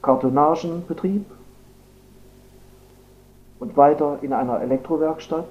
[0.03, 1.25] Kartonagenbetrieb
[3.61, 5.49] und weiter in einer Elektrowerkstatt,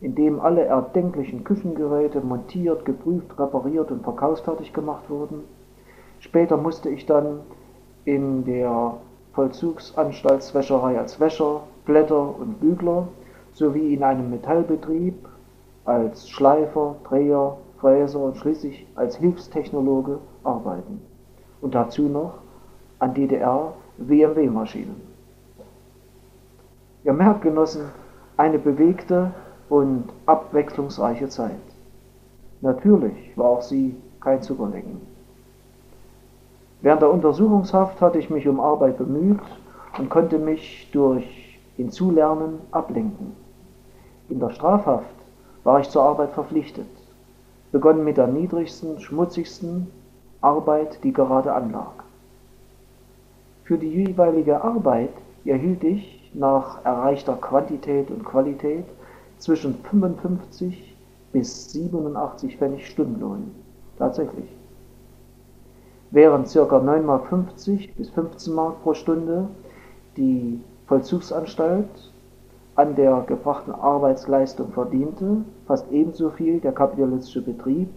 [0.00, 5.44] in dem alle erdenklichen Küchengeräte montiert, geprüft, repariert und verkaufsfertig gemacht wurden.
[6.20, 7.40] Später musste ich dann
[8.04, 8.94] in der
[9.40, 13.08] Vollzugsanstaltswäscherei als Wäscher, Blätter und Bügler
[13.54, 15.14] sowie in einem Metallbetrieb
[15.86, 21.00] als Schleifer, Dreher, Fräser und schließlich als Hilfstechnologe arbeiten
[21.62, 22.34] und dazu noch
[22.98, 25.00] an DDR-WMW-Maschinen.
[27.04, 27.86] Ihr merkt, Genossen,
[28.36, 29.32] eine bewegte
[29.70, 31.56] und abwechslungsreiche Zeit.
[32.60, 35.09] Natürlich war auch sie kein Zuckerlecken.
[36.82, 39.40] Während der Untersuchungshaft hatte ich mich um Arbeit bemüht
[39.98, 43.32] und konnte mich durch Hinzulernen ablenken.
[44.30, 45.14] In der Strafhaft
[45.64, 46.88] war ich zur Arbeit verpflichtet,
[47.70, 49.88] begonnen mit der niedrigsten, schmutzigsten
[50.40, 51.92] Arbeit, die gerade anlag.
[53.64, 55.12] Für die jeweilige Arbeit
[55.44, 58.86] erhielt ich nach erreichter Quantität und Qualität
[59.38, 60.96] zwischen 55
[61.32, 63.54] bis 87 Pfennig Stundenlohn.
[63.98, 64.59] Tatsächlich
[66.10, 66.60] während ca.
[66.60, 69.48] 9,50 Mark bis 15 Mark pro Stunde
[70.16, 72.12] die Vollzugsanstalt
[72.74, 77.88] an der gebrachten Arbeitsleistung verdiente, fast ebenso viel der kapitalistische Betrieb,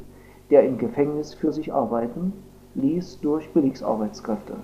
[0.49, 2.33] der im Gefängnis für sich arbeiten
[2.75, 4.55] ließ durch Billigsarbeitskräfte.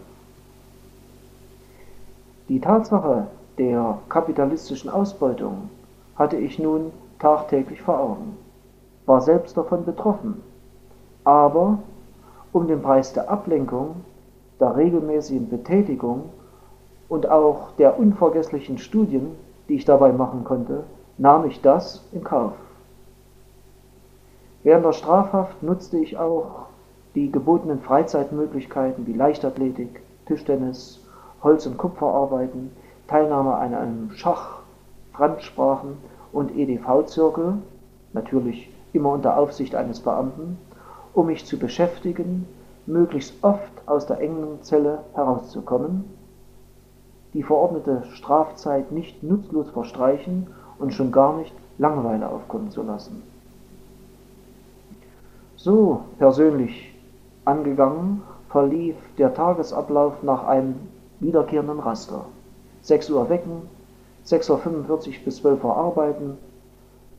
[2.49, 3.27] Die Tatsache
[3.57, 5.69] der kapitalistischen Ausbeutung
[6.15, 8.37] hatte ich nun tagtäglich vor Augen,
[9.05, 10.41] war selbst davon betroffen,
[11.23, 11.79] aber
[12.51, 13.97] um den Preis der Ablenkung,
[14.59, 16.29] der regelmäßigen Betätigung
[17.07, 19.35] und auch der unvergesslichen Studien,
[19.67, 20.83] die ich dabei machen konnte,
[21.17, 22.53] nahm ich das in Kauf.
[24.63, 26.67] Während der Strafhaft nutzte ich auch
[27.15, 30.99] die gebotenen Freizeitmöglichkeiten wie Leichtathletik, Tischtennis,
[31.41, 32.71] Holz- und Kupferarbeiten,
[33.07, 34.59] Teilnahme an einem Schach,
[35.13, 35.97] Fremdsprachen
[36.31, 37.55] und EDV-Zirkel,
[38.13, 40.57] natürlich immer unter Aufsicht eines Beamten,
[41.19, 42.47] um mich zu beschäftigen,
[42.85, 46.05] möglichst oft aus der engen Zelle herauszukommen,
[47.33, 50.47] die verordnete Strafzeit nicht nutzlos verstreichen
[50.79, 53.21] und schon gar nicht Langeweile aufkommen zu lassen.
[55.57, 56.95] So persönlich
[57.43, 60.75] angegangen verlief der Tagesablauf nach einem
[61.19, 62.25] wiederkehrenden Raster.
[62.83, 63.63] 6 Uhr wecken,
[64.25, 64.49] 6.45
[64.89, 66.37] Uhr bis 12 Uhr arbeiten,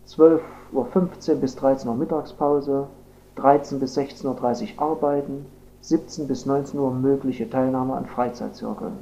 [0.09, 2.87] 12.15 Uhr bis 13 Uhr Mittagspause,
[3.41, 5.47] 13 bis 16.30 Uhr arbeiten,
[5.80, 8.93] 17 bis 19 Uhr mögliche Teilnahme an Freizeitzirkeln.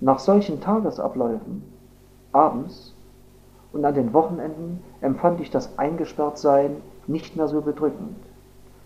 [0.00, 1.62] Nach solchen Tagesabläufen,
[2.32, 2.94] abends
[3.72, 8.16] und an den Wochenenden empfand ich das Eingesperrtsein nicht mehr so bedrückend.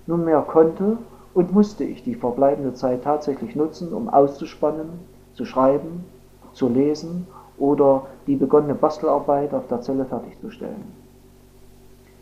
[0.06, 0.96] Nunmehr konnte
[1.34, 4.88] und musste ich die verbleibende Zeit tatsächlich nutzen, um auszuspannen,
[5.34, 6.04] zu schreiben,
[6.52, 7.26] zu lesen
[7.58, 10.84] oder die begonnene Bastelarbeit auf der Zelle fertigzustellen.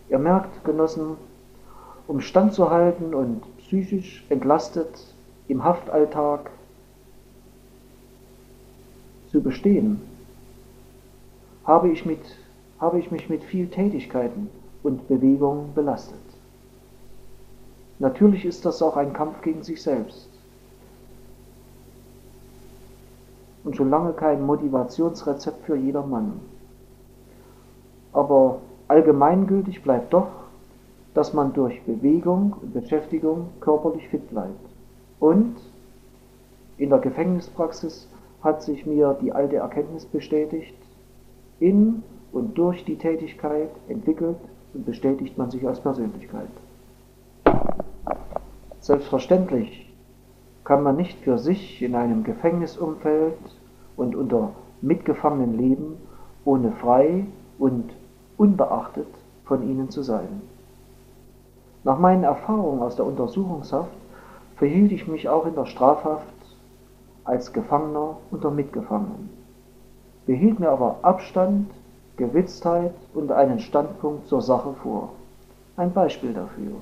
[0.08, 1.16] Ihr merkt, Genossen,
[2.06, 5.14] um standzuhalten und psychisch entlastet
[5.48, 6.50] im Haftalltag
[9.30, 10.00] zu bestehen,
[11.64, 12.20] habe ich, mit,
[12.80, 14.48] habe ich mich mit viel Tätigkeiten
[14.82, 16.20] und Bewegung belastet.
[17.98, 20.28] Natürlich ist das auch ein Kampf gegen sich selbst.
[23.66, 26.40] Und schon lange kein Motivationsrezept für jedermann.
[28.12, 30.28] Aber allgemeingültig bleibt doch,
[31.14, 34.70] dass man durch Bewegung und Beschäftigung körperlich fit bleibt.
[35.18, 35.56] Und
[36.78, 38.08] in der Gefängnispraxis
[38.40, 40.76] hat sich mir die alte Erkenntnis bestätigt,
[41.58, 44.38] in und durch die Tätigkeit entwickelt
[44.74, 46.46] und bestätigt man sich als Persönlichkeit.
[48.78, 49.92] Selbstverständlich
[50.62, 53.34] kann man nicht für sich in einem Gefängnisumfeld
[53.96, 55.96] und unter Mitgefangenen leben,
[56.44, 57.26] ohne frei
[57.58, 57.92] und
[58.36, 59.08] unbeachtet
[59.44, 60.42] von ihnen zu sein.
[61.84, 63.90] Nach meinen Erfahrungen aus der Untersuchungshaft
[64.56, 66.26] verhielt ich mich auch in der Strafhaft
[67.24, 69.28] als Gefangener unter Mitgefangenen,
[70.26, 71.70] behielt mir aber Abstand,
[72.16, 75.10] Gewitztheit und einen Standpunkt zur Sache vor.
[75.76, 76.72] Ein Beispiel dafür.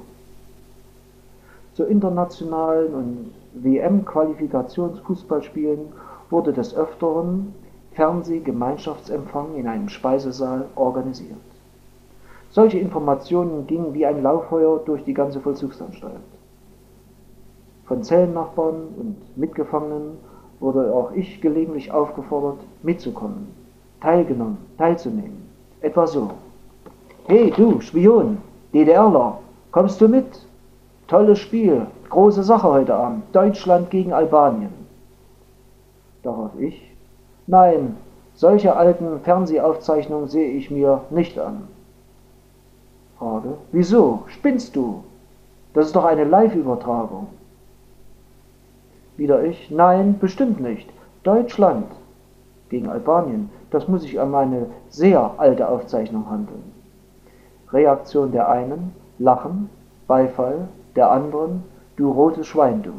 [1.74, 5.92] Zu internationalen und WM-Qualifikationsfußballspielen
[6.30, 7.54] wurde des Öfteren
[7.92, 11.38] Fernsehgemeinschaftsempfang in einem Speisesaal organisiert.
[12.50, 16.20] Solche Informationen gingen wie ein Lauffeuer durch die ganze Vollzugsanstalt.
[17.86, 20.18] Von Zellennachbarn und Mitgefangenen
[20.60, 23.48] wurde auch ich gelegentlich aufgefordert, mitzukommen,
[24.00, 25.48] teilgenommen, teilzunehmen.
[25.80, 26.30] Etwa so.
[27.26, 28.38] Hey du, Spion,
[28.72, 29.38] DDRler,
[29.70, 30.46] kommst du mit?
[31.08, 34.83] Tolles Spiel, große Sache heute Abend, Deutschland gegen Albanien.
[36.24, 36.90] Darauf ich,
[37.46, 37.96] nein,
[38.34, 41.68] solche alten Fernsehaufzeichnungen sehe ich mir nicht an.
[43.18, 45.04] Frage, wieso, spinnst du?
[45.74, 47.28] Das ist doch eine Live-Übertragung.
[49.16, 50.88] Wieder ich, nein, bestimmt nicht.
[51.22, 51.86] Deutschland
[52.70, 56.72] gegen Albanien, das muss sich um eine sehr alte Aufzeichnung handeln.
[57.70, 59.68] Reaktion der einen, Lachen,
[60.08, 61.62] Beifall, der anderen,
[61.96, 62.92] du rotes Schwein, du.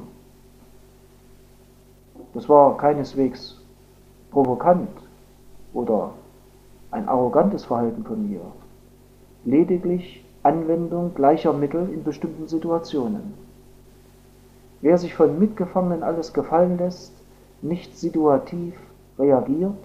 [2.35, 3.61] Das war keineswegs
[4.29, 4.89] provokant
[5.73, 6.11] oder
[6.91, 8.41] ein arrogantes Verhalten von mir,
[9.45, 13.33] lediglich Anwendung gleicher Mittel in bestimmten Situationen.
[14.81, 17.13] Wer sich von Mitgefangenen alles gefallen lässt,
[17.61, 18.73] nicht situativ
[19.17, 19.79] reagiert,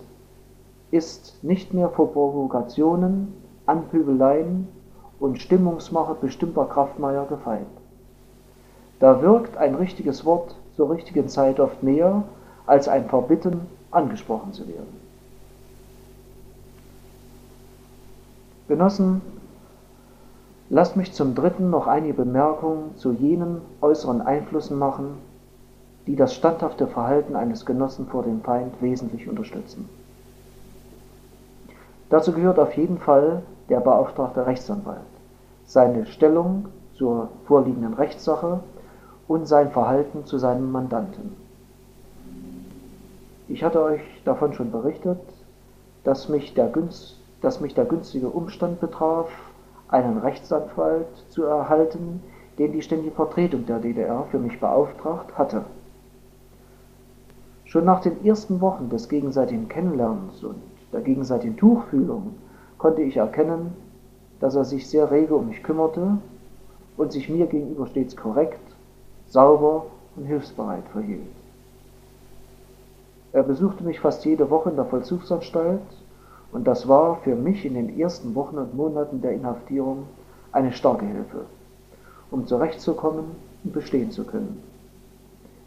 [0.90, 3.32] ist nicht mehr vor Provokationen,
[3.66, 4.66] Anpöbeleien
[5.20, 7.68] und Stimmungsmache bestimmter Kraftmeier gefeit.
[8.98, 12.24] Da wirkt ein richtiges Wort zur richtigen Zeit oft mehr,
[12.71, 13.61] als ein Verbitten
[13.91, 15.01] angesprochen zu werden.
[18.68, 19.21] Genossen,
[20.73, 25.18] Lasst mich zum Dritten noch einige Bemerkungen zu jenen äußeren Einflüssen machen,
[26.07, 29.89] die das standhafte Verhalten eines Genossen vor dem Feind wesentlich unterstützen.
[32.09, 35.01] Dazu gehört auf jeden Fall der beauftragte Rechtsanwalt,
[35.64, 38.61] seine Stellung zur vorliegenden Rechtssache
[39.27, 41.35] und sein Verhalten zu seinem Mandanten.
[43.51, 45.18] Ich hatte euch davon schon berichtet,
[46.05, 49.28] dass mich der, günst, dass mich der günstige Umstand betraf,
[49.88, 52.22] einen Rechtsanwalt zu erhalten,
[52.59, 55.64] den die Ständige Vertretung der DDR für mich beauftragt hatte.
[57.64, 62.34] Schon nach den ersten Wochen des gegenseitigen Kennenlernens und der gegenseitigen Tuchfühlung
[62.78, 63.72] konnte ich erkennen,
[64.38, 66.18] dass er sich sehr rege um mich kümmerte
[66.96, 68.61] und sich mir gegenüber stets korrekt,
[69.26, 71.39] sauber und hilfsbereit verhielt.
[73.33, 75.81] Er besuchte mich fast jede Woche in der Vollzugsanstalt
[76.53, 80.05] und das war für mich in den ersten Wochen und Monaten der Inhaftierung
[80.51, 81.45] eine starke Hilfe,
[82.33, 83.26] um zurechtzukommen
[83.62, 84.61] und bestehen zu können.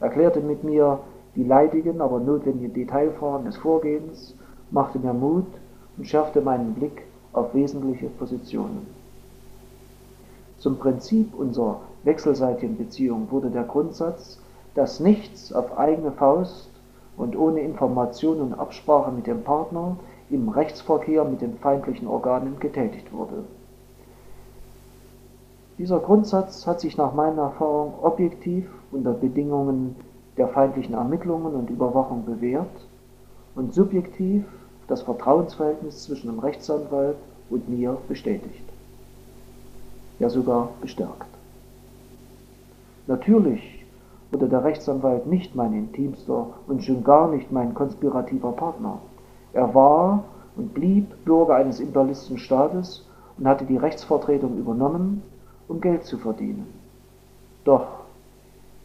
[0.01, 0.99] Er erklärte mit mir
[1.35, 4.35] die leidigen, aber notwendigen Detailfragen des Vorgehens,
[4.69, 5.47] machte mir Mut
[5.97, 8.85] und schärfte meinen Blick auf wesentliche Positionen.
[10.57, 14.39] Zum Prinzip unserer wechselseitigen Beziehung wurde der Grundsatz,
[14.75, 16.69] dass nichts auf eigene Faust
[17.17, 19.97] und ohne Information und Absprache mit dem Partner
[20.29, 23.43] im Rechtsverkehr mit den feindlichen Organen getätigt wurde.
[25.77, 29.95] Dieser Grundsatz hat sich nach meiner Erfahrung objektiv unter Bedingungen
[30.37, 32.87] der feindlichen Ermittlungen und Überwachung bewährt
[33.55, 34.43] und subjektiv
[34.87, 37.17] das Vertrauensverhältnis zwischen dem Rechtsanwalt
[37.49, 38.63] und mir bestätigt,
[40.19, 41.27] ja sogar bestärkt.
[43.07, 43.82] Natürlich
[44.33, 48.97] wurde der Rechtsanwalt nicht mein intimster und schon gar nicht mein konspirativer Partner.
[49.53, 50.23] Er war
[50.55, 53.07] und blieb Bürger eines Imperialistenstaates
[53.37, 55.21] und hatte die Rechtsvertretung übernommen,
[55.67, 56.67] um Geld zu verdienen.
[57.63, 57.85] Doch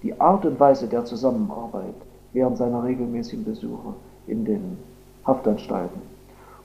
[0.02, 1.94] die Art und Weise der Zusammenarbeit
[2.32, 3.94] während seiner regelmäßigen Besuche
[4.26, 4.76] in den
[5.26, 6.00] Haftanstalten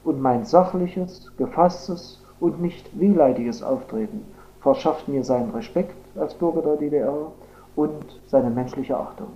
[0.03, 4.25] und mein sachliches, gefasstes und nicht wehleidiges Auftreten
[4.59, 7.31] verschafft mir seinen Respekt als Bürger der DDR
[7.76, 9.32] und seine menschliche Achtung.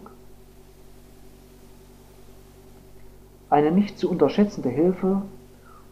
[3.49, 5.21] Eine nicht zu unterschätzende Hilfe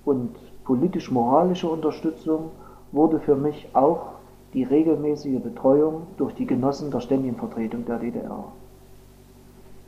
[0.04, 0.36] und
[0.66, 2.52] politisch-moralische Unterstützung
[2.92, 4.16] wurde für mich auch
[4.54, 8.46] die regelmäßige Betreuung durch die Genossen der Ständigen Vertretung der DDR.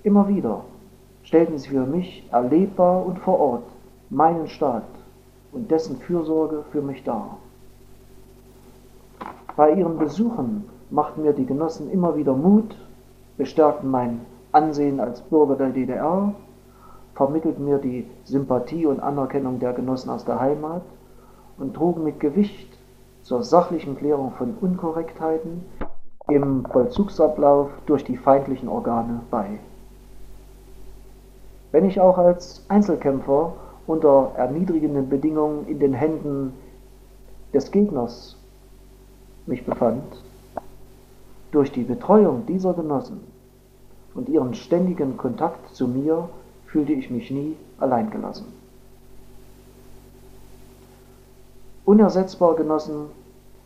[0.04, 0.64] Immer wieder
[1.24, 3.64] stellten sie für mich erlebbar und vor Ort
[4.10, 4.88] meinen Staat
[5.52, 7.38] und dessen Fürsorge für mich dar.
[9.56, 12.76] Bei ihren Besuchen machten mir die Genossen immer wieder Mut,
[13.38, 14.22] bestärkten mein
[14.52, 16.34] Ansehen als Bürger der DDR,
[17.16, 20.84] vermittelten mir die Sympathie und Anerkennung der Genossen aus der Heimat
[21.58, 22.78] und trugen mit Gewicht
[23.24, 25.66] zur sachlichen Klärung von Unkorrektheiten
[26.30, 29.60] im Vollzugsablauf durch die feindlichen Organe bei.
[31.72, 33.54] Wenn ich auch als Einzelkämpfer
[33.88, 36.54] unter erniedrigenden Bedingungen in den Händen
[37.54, 38.38] des Gegners
[39.46, 40.04] mich befand,
[41.52, 43.22] durch die Betreuung dieser Genossen
[44.14, 46.30] und ihren ständigen Kontakt zu mir
[46.66, 48.48] fühlte ich mich nie alleingelassen.
[51.86, 53.06] Unersetzbar genossen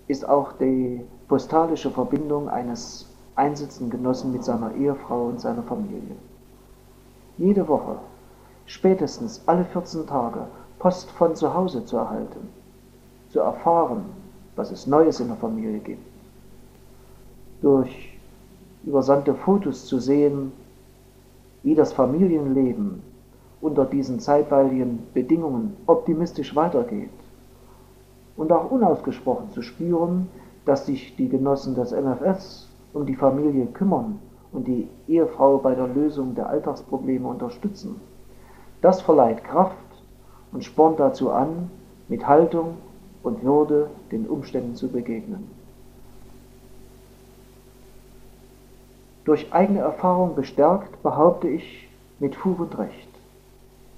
[0.08, 6.16] ist auch die postalische Verbindung eines einsitzenden Genossen mit seiner Ehefrau und seiner Familie.
[7.38, 7.96] Jede Woche,
[8.66, 10.46] spätestens alle 14 Tage,
[10.78, 12.50] Post von zu Hause zu erhalten,
[13.30, 14.04] zu erfahren,
[14.56, 16.11] was es Neues in der Familie gibt,
[17.62, 18.18] durch
[18.84, 20.52] übersandte Fotos zu sehen,
[21.64, 23.02] wie das Familienleben
[23.62, 27.10] unter diesen zeitweiligen Bedingungen optimistisch weitergeht
[28.36, 30.28] und auch unausgesprochen zu spüren,
[30.66, 34.20] dass sich die Genossen des MFS um die Familie kümmern
[34.52, 38.02] und die Ehefrau bei der Lösung der Alltagsprobleme unterstützen.
[38.82, 39.76] Das verleiht Kraft
[40.52, 41.70] und spornt dazu an,
[42.08, 42.74] mit Haltung
[43.24, 45.61] und Würde den Umständen zu begegnen.
[49.24, 51.88] Durch eigene Erfahrung bestärkt behaupte ich
[52.20, 53.10] mit Fug und Recht,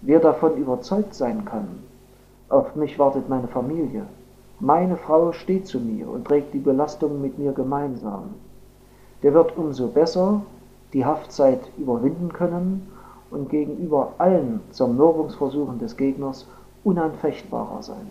[0.02, 1.68] wer davon überzeugt sein kann,
[2.50, 4.06] auf mich wartet meine Familie,
[4.60, 8.36] meine Frau steht zu mir und trägt die Belastung mit mir gemeinsam.
[9.24, 10.42] Der wird umso besser
[10.92, 12.92] die Haftzeit überwinden können
[13.32, 16.48] und gegenüber allen Zermürbungsversuchen des Gegners
[16.84, 18.08] unanfechtbarer sein.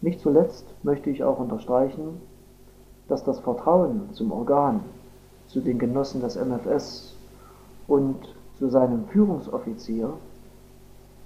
[0.00, 2.20] Nicht zuletzt möchte ich auch unterstreichen,
[3.10, 4.80] dass das Vertrauen zum Organ,
[5.48, 7.16] zu den Genossen des MFS
[7.88, 8.16] und
[8.56, 10.12] zu seinem Führungsoffizier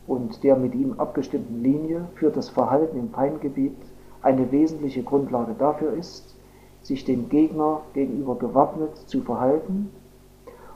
[0.06, 3.76] und der mit ihm abgestimmten Linie für das Verhalten im Feindgebiet
[4.22, 6.34] eine wesentliche Grundlage dafür ist,
[6.80, 9.90] sich dem Gegner gegenüber gewappnet zu verhalten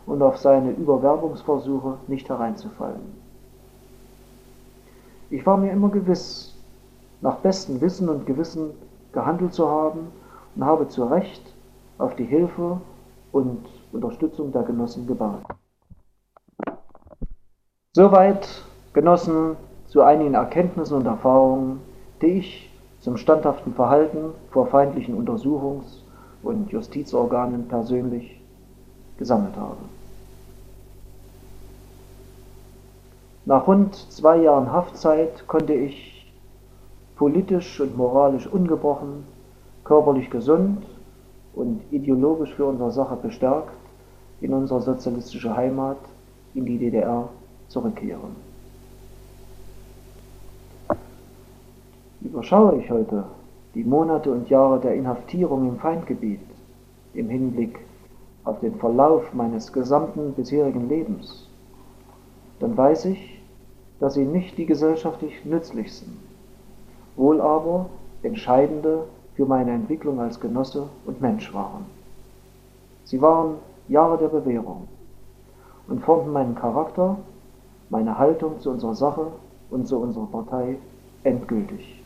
[0.05, 3.01] und auf seine Überwerbungsversuche nicht hereinzufallen.
[5.31, 6.55] Ich war mir immer gewiss,
[7.23, 8.71] nach bestem Wissen und Gewissen
[9.13, 10.09] gehandelt zu haben
[10.59, 11.55] und habe zu Recht
[11.99, 12.81] auf die Hilfe
[13.31, 15.45] und Unterstützung der Genossen gebaut.
[17.93, 19.57] Soweit Genossen
[19.87, 21.81] zu einigen Erkenntnissen und Erfahrungen,
[22.21, 26.03] die ich zum standhaften Verhalten vor feindlichen Untersuchungs-
[26.43, 28.41] und Justizorganen persönlich
[29.16, 29.78] gesammelt habe.
[33.45, 36.32] Nach rund zwei Jahren Haftzeit konnte ich
[37.16, 39.24] politisch und moralisch ungebrochen,
[39.89, 40.85] körperlich gesund
[41.55, 43.73] und ideologisch für unsere Sache bestärkt
[44.43, 45.97] in unsere sozialistische Heimat,
[46.55, 47.28] in die DDR,
[47.69, 48.36] zurückkehren.
[52.20, 53.24] Überschaue ich heute
[53.74, 56.40] die Monate und Jahre der Inhaftierung im Feindgebiet
[57.15, 57.78] im Hinblick
[58.44, 61.48] auf den Verlauf meines gesamten bisherigen Lebens,
[62.60, 63.40] dann weiß ich,
[64.01, 66.19] dass sie nicht die gesellschaftlich nützlichsten,
[67.16, 67.86] wohl aber
[68.23, 69.05] entscheidende
[69.39, 71.86] für meine Entwicklung als Genosse und Mensch waren.
[73.05, 73.55] Sie waren
[73.86, 74.89] Jahre der Bewährung
[75.86, 77.16] und formten meinen Charakter,
[77.89, 79.28] meine Haltung zu unserer Sache
[79.70, 80.78] und zu unserer Partei
[81.23, 82.02] endgültig.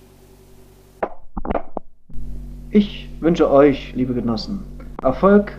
[2.68, 4.64] Ich wünsche euch, liebe Genossen,
[5.00, 5.58] Erfolg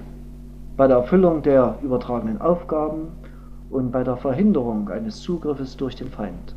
[0.77, 3.07] bei der Erfüllung der übertragenen Aufgaben
[3.71, 6.55] und bei der Verhinderung eines Zugriffes durch den Feind.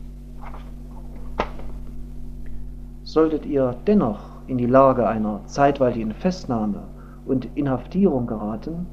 [3.03, 6.85] Solltet ihr dennoch in die Lage einer zeitweiligen Festnahme
[7.27, 8.87] und Inhaftierung geraten,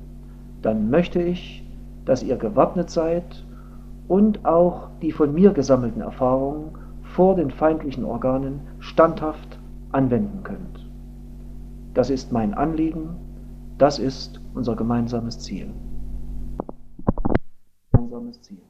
[0.62, 1.66] dann möchte ich,
[2.06, 3.46] dass ihr gewappnet seid
[4.08, 6.72] und auch die von mir gesammelten Erfahrungen
[7.04, 9.60] vor den feindlichen Organen standhaft
[9.92, 10.90] anwenden könnt.
[11.94, 13.10] Das ist mein Anliegen,
[13.78, 15.74] Das ist unser gemeinsames Ziel.
[17.92, 18.62] Gemeinsames Ziel.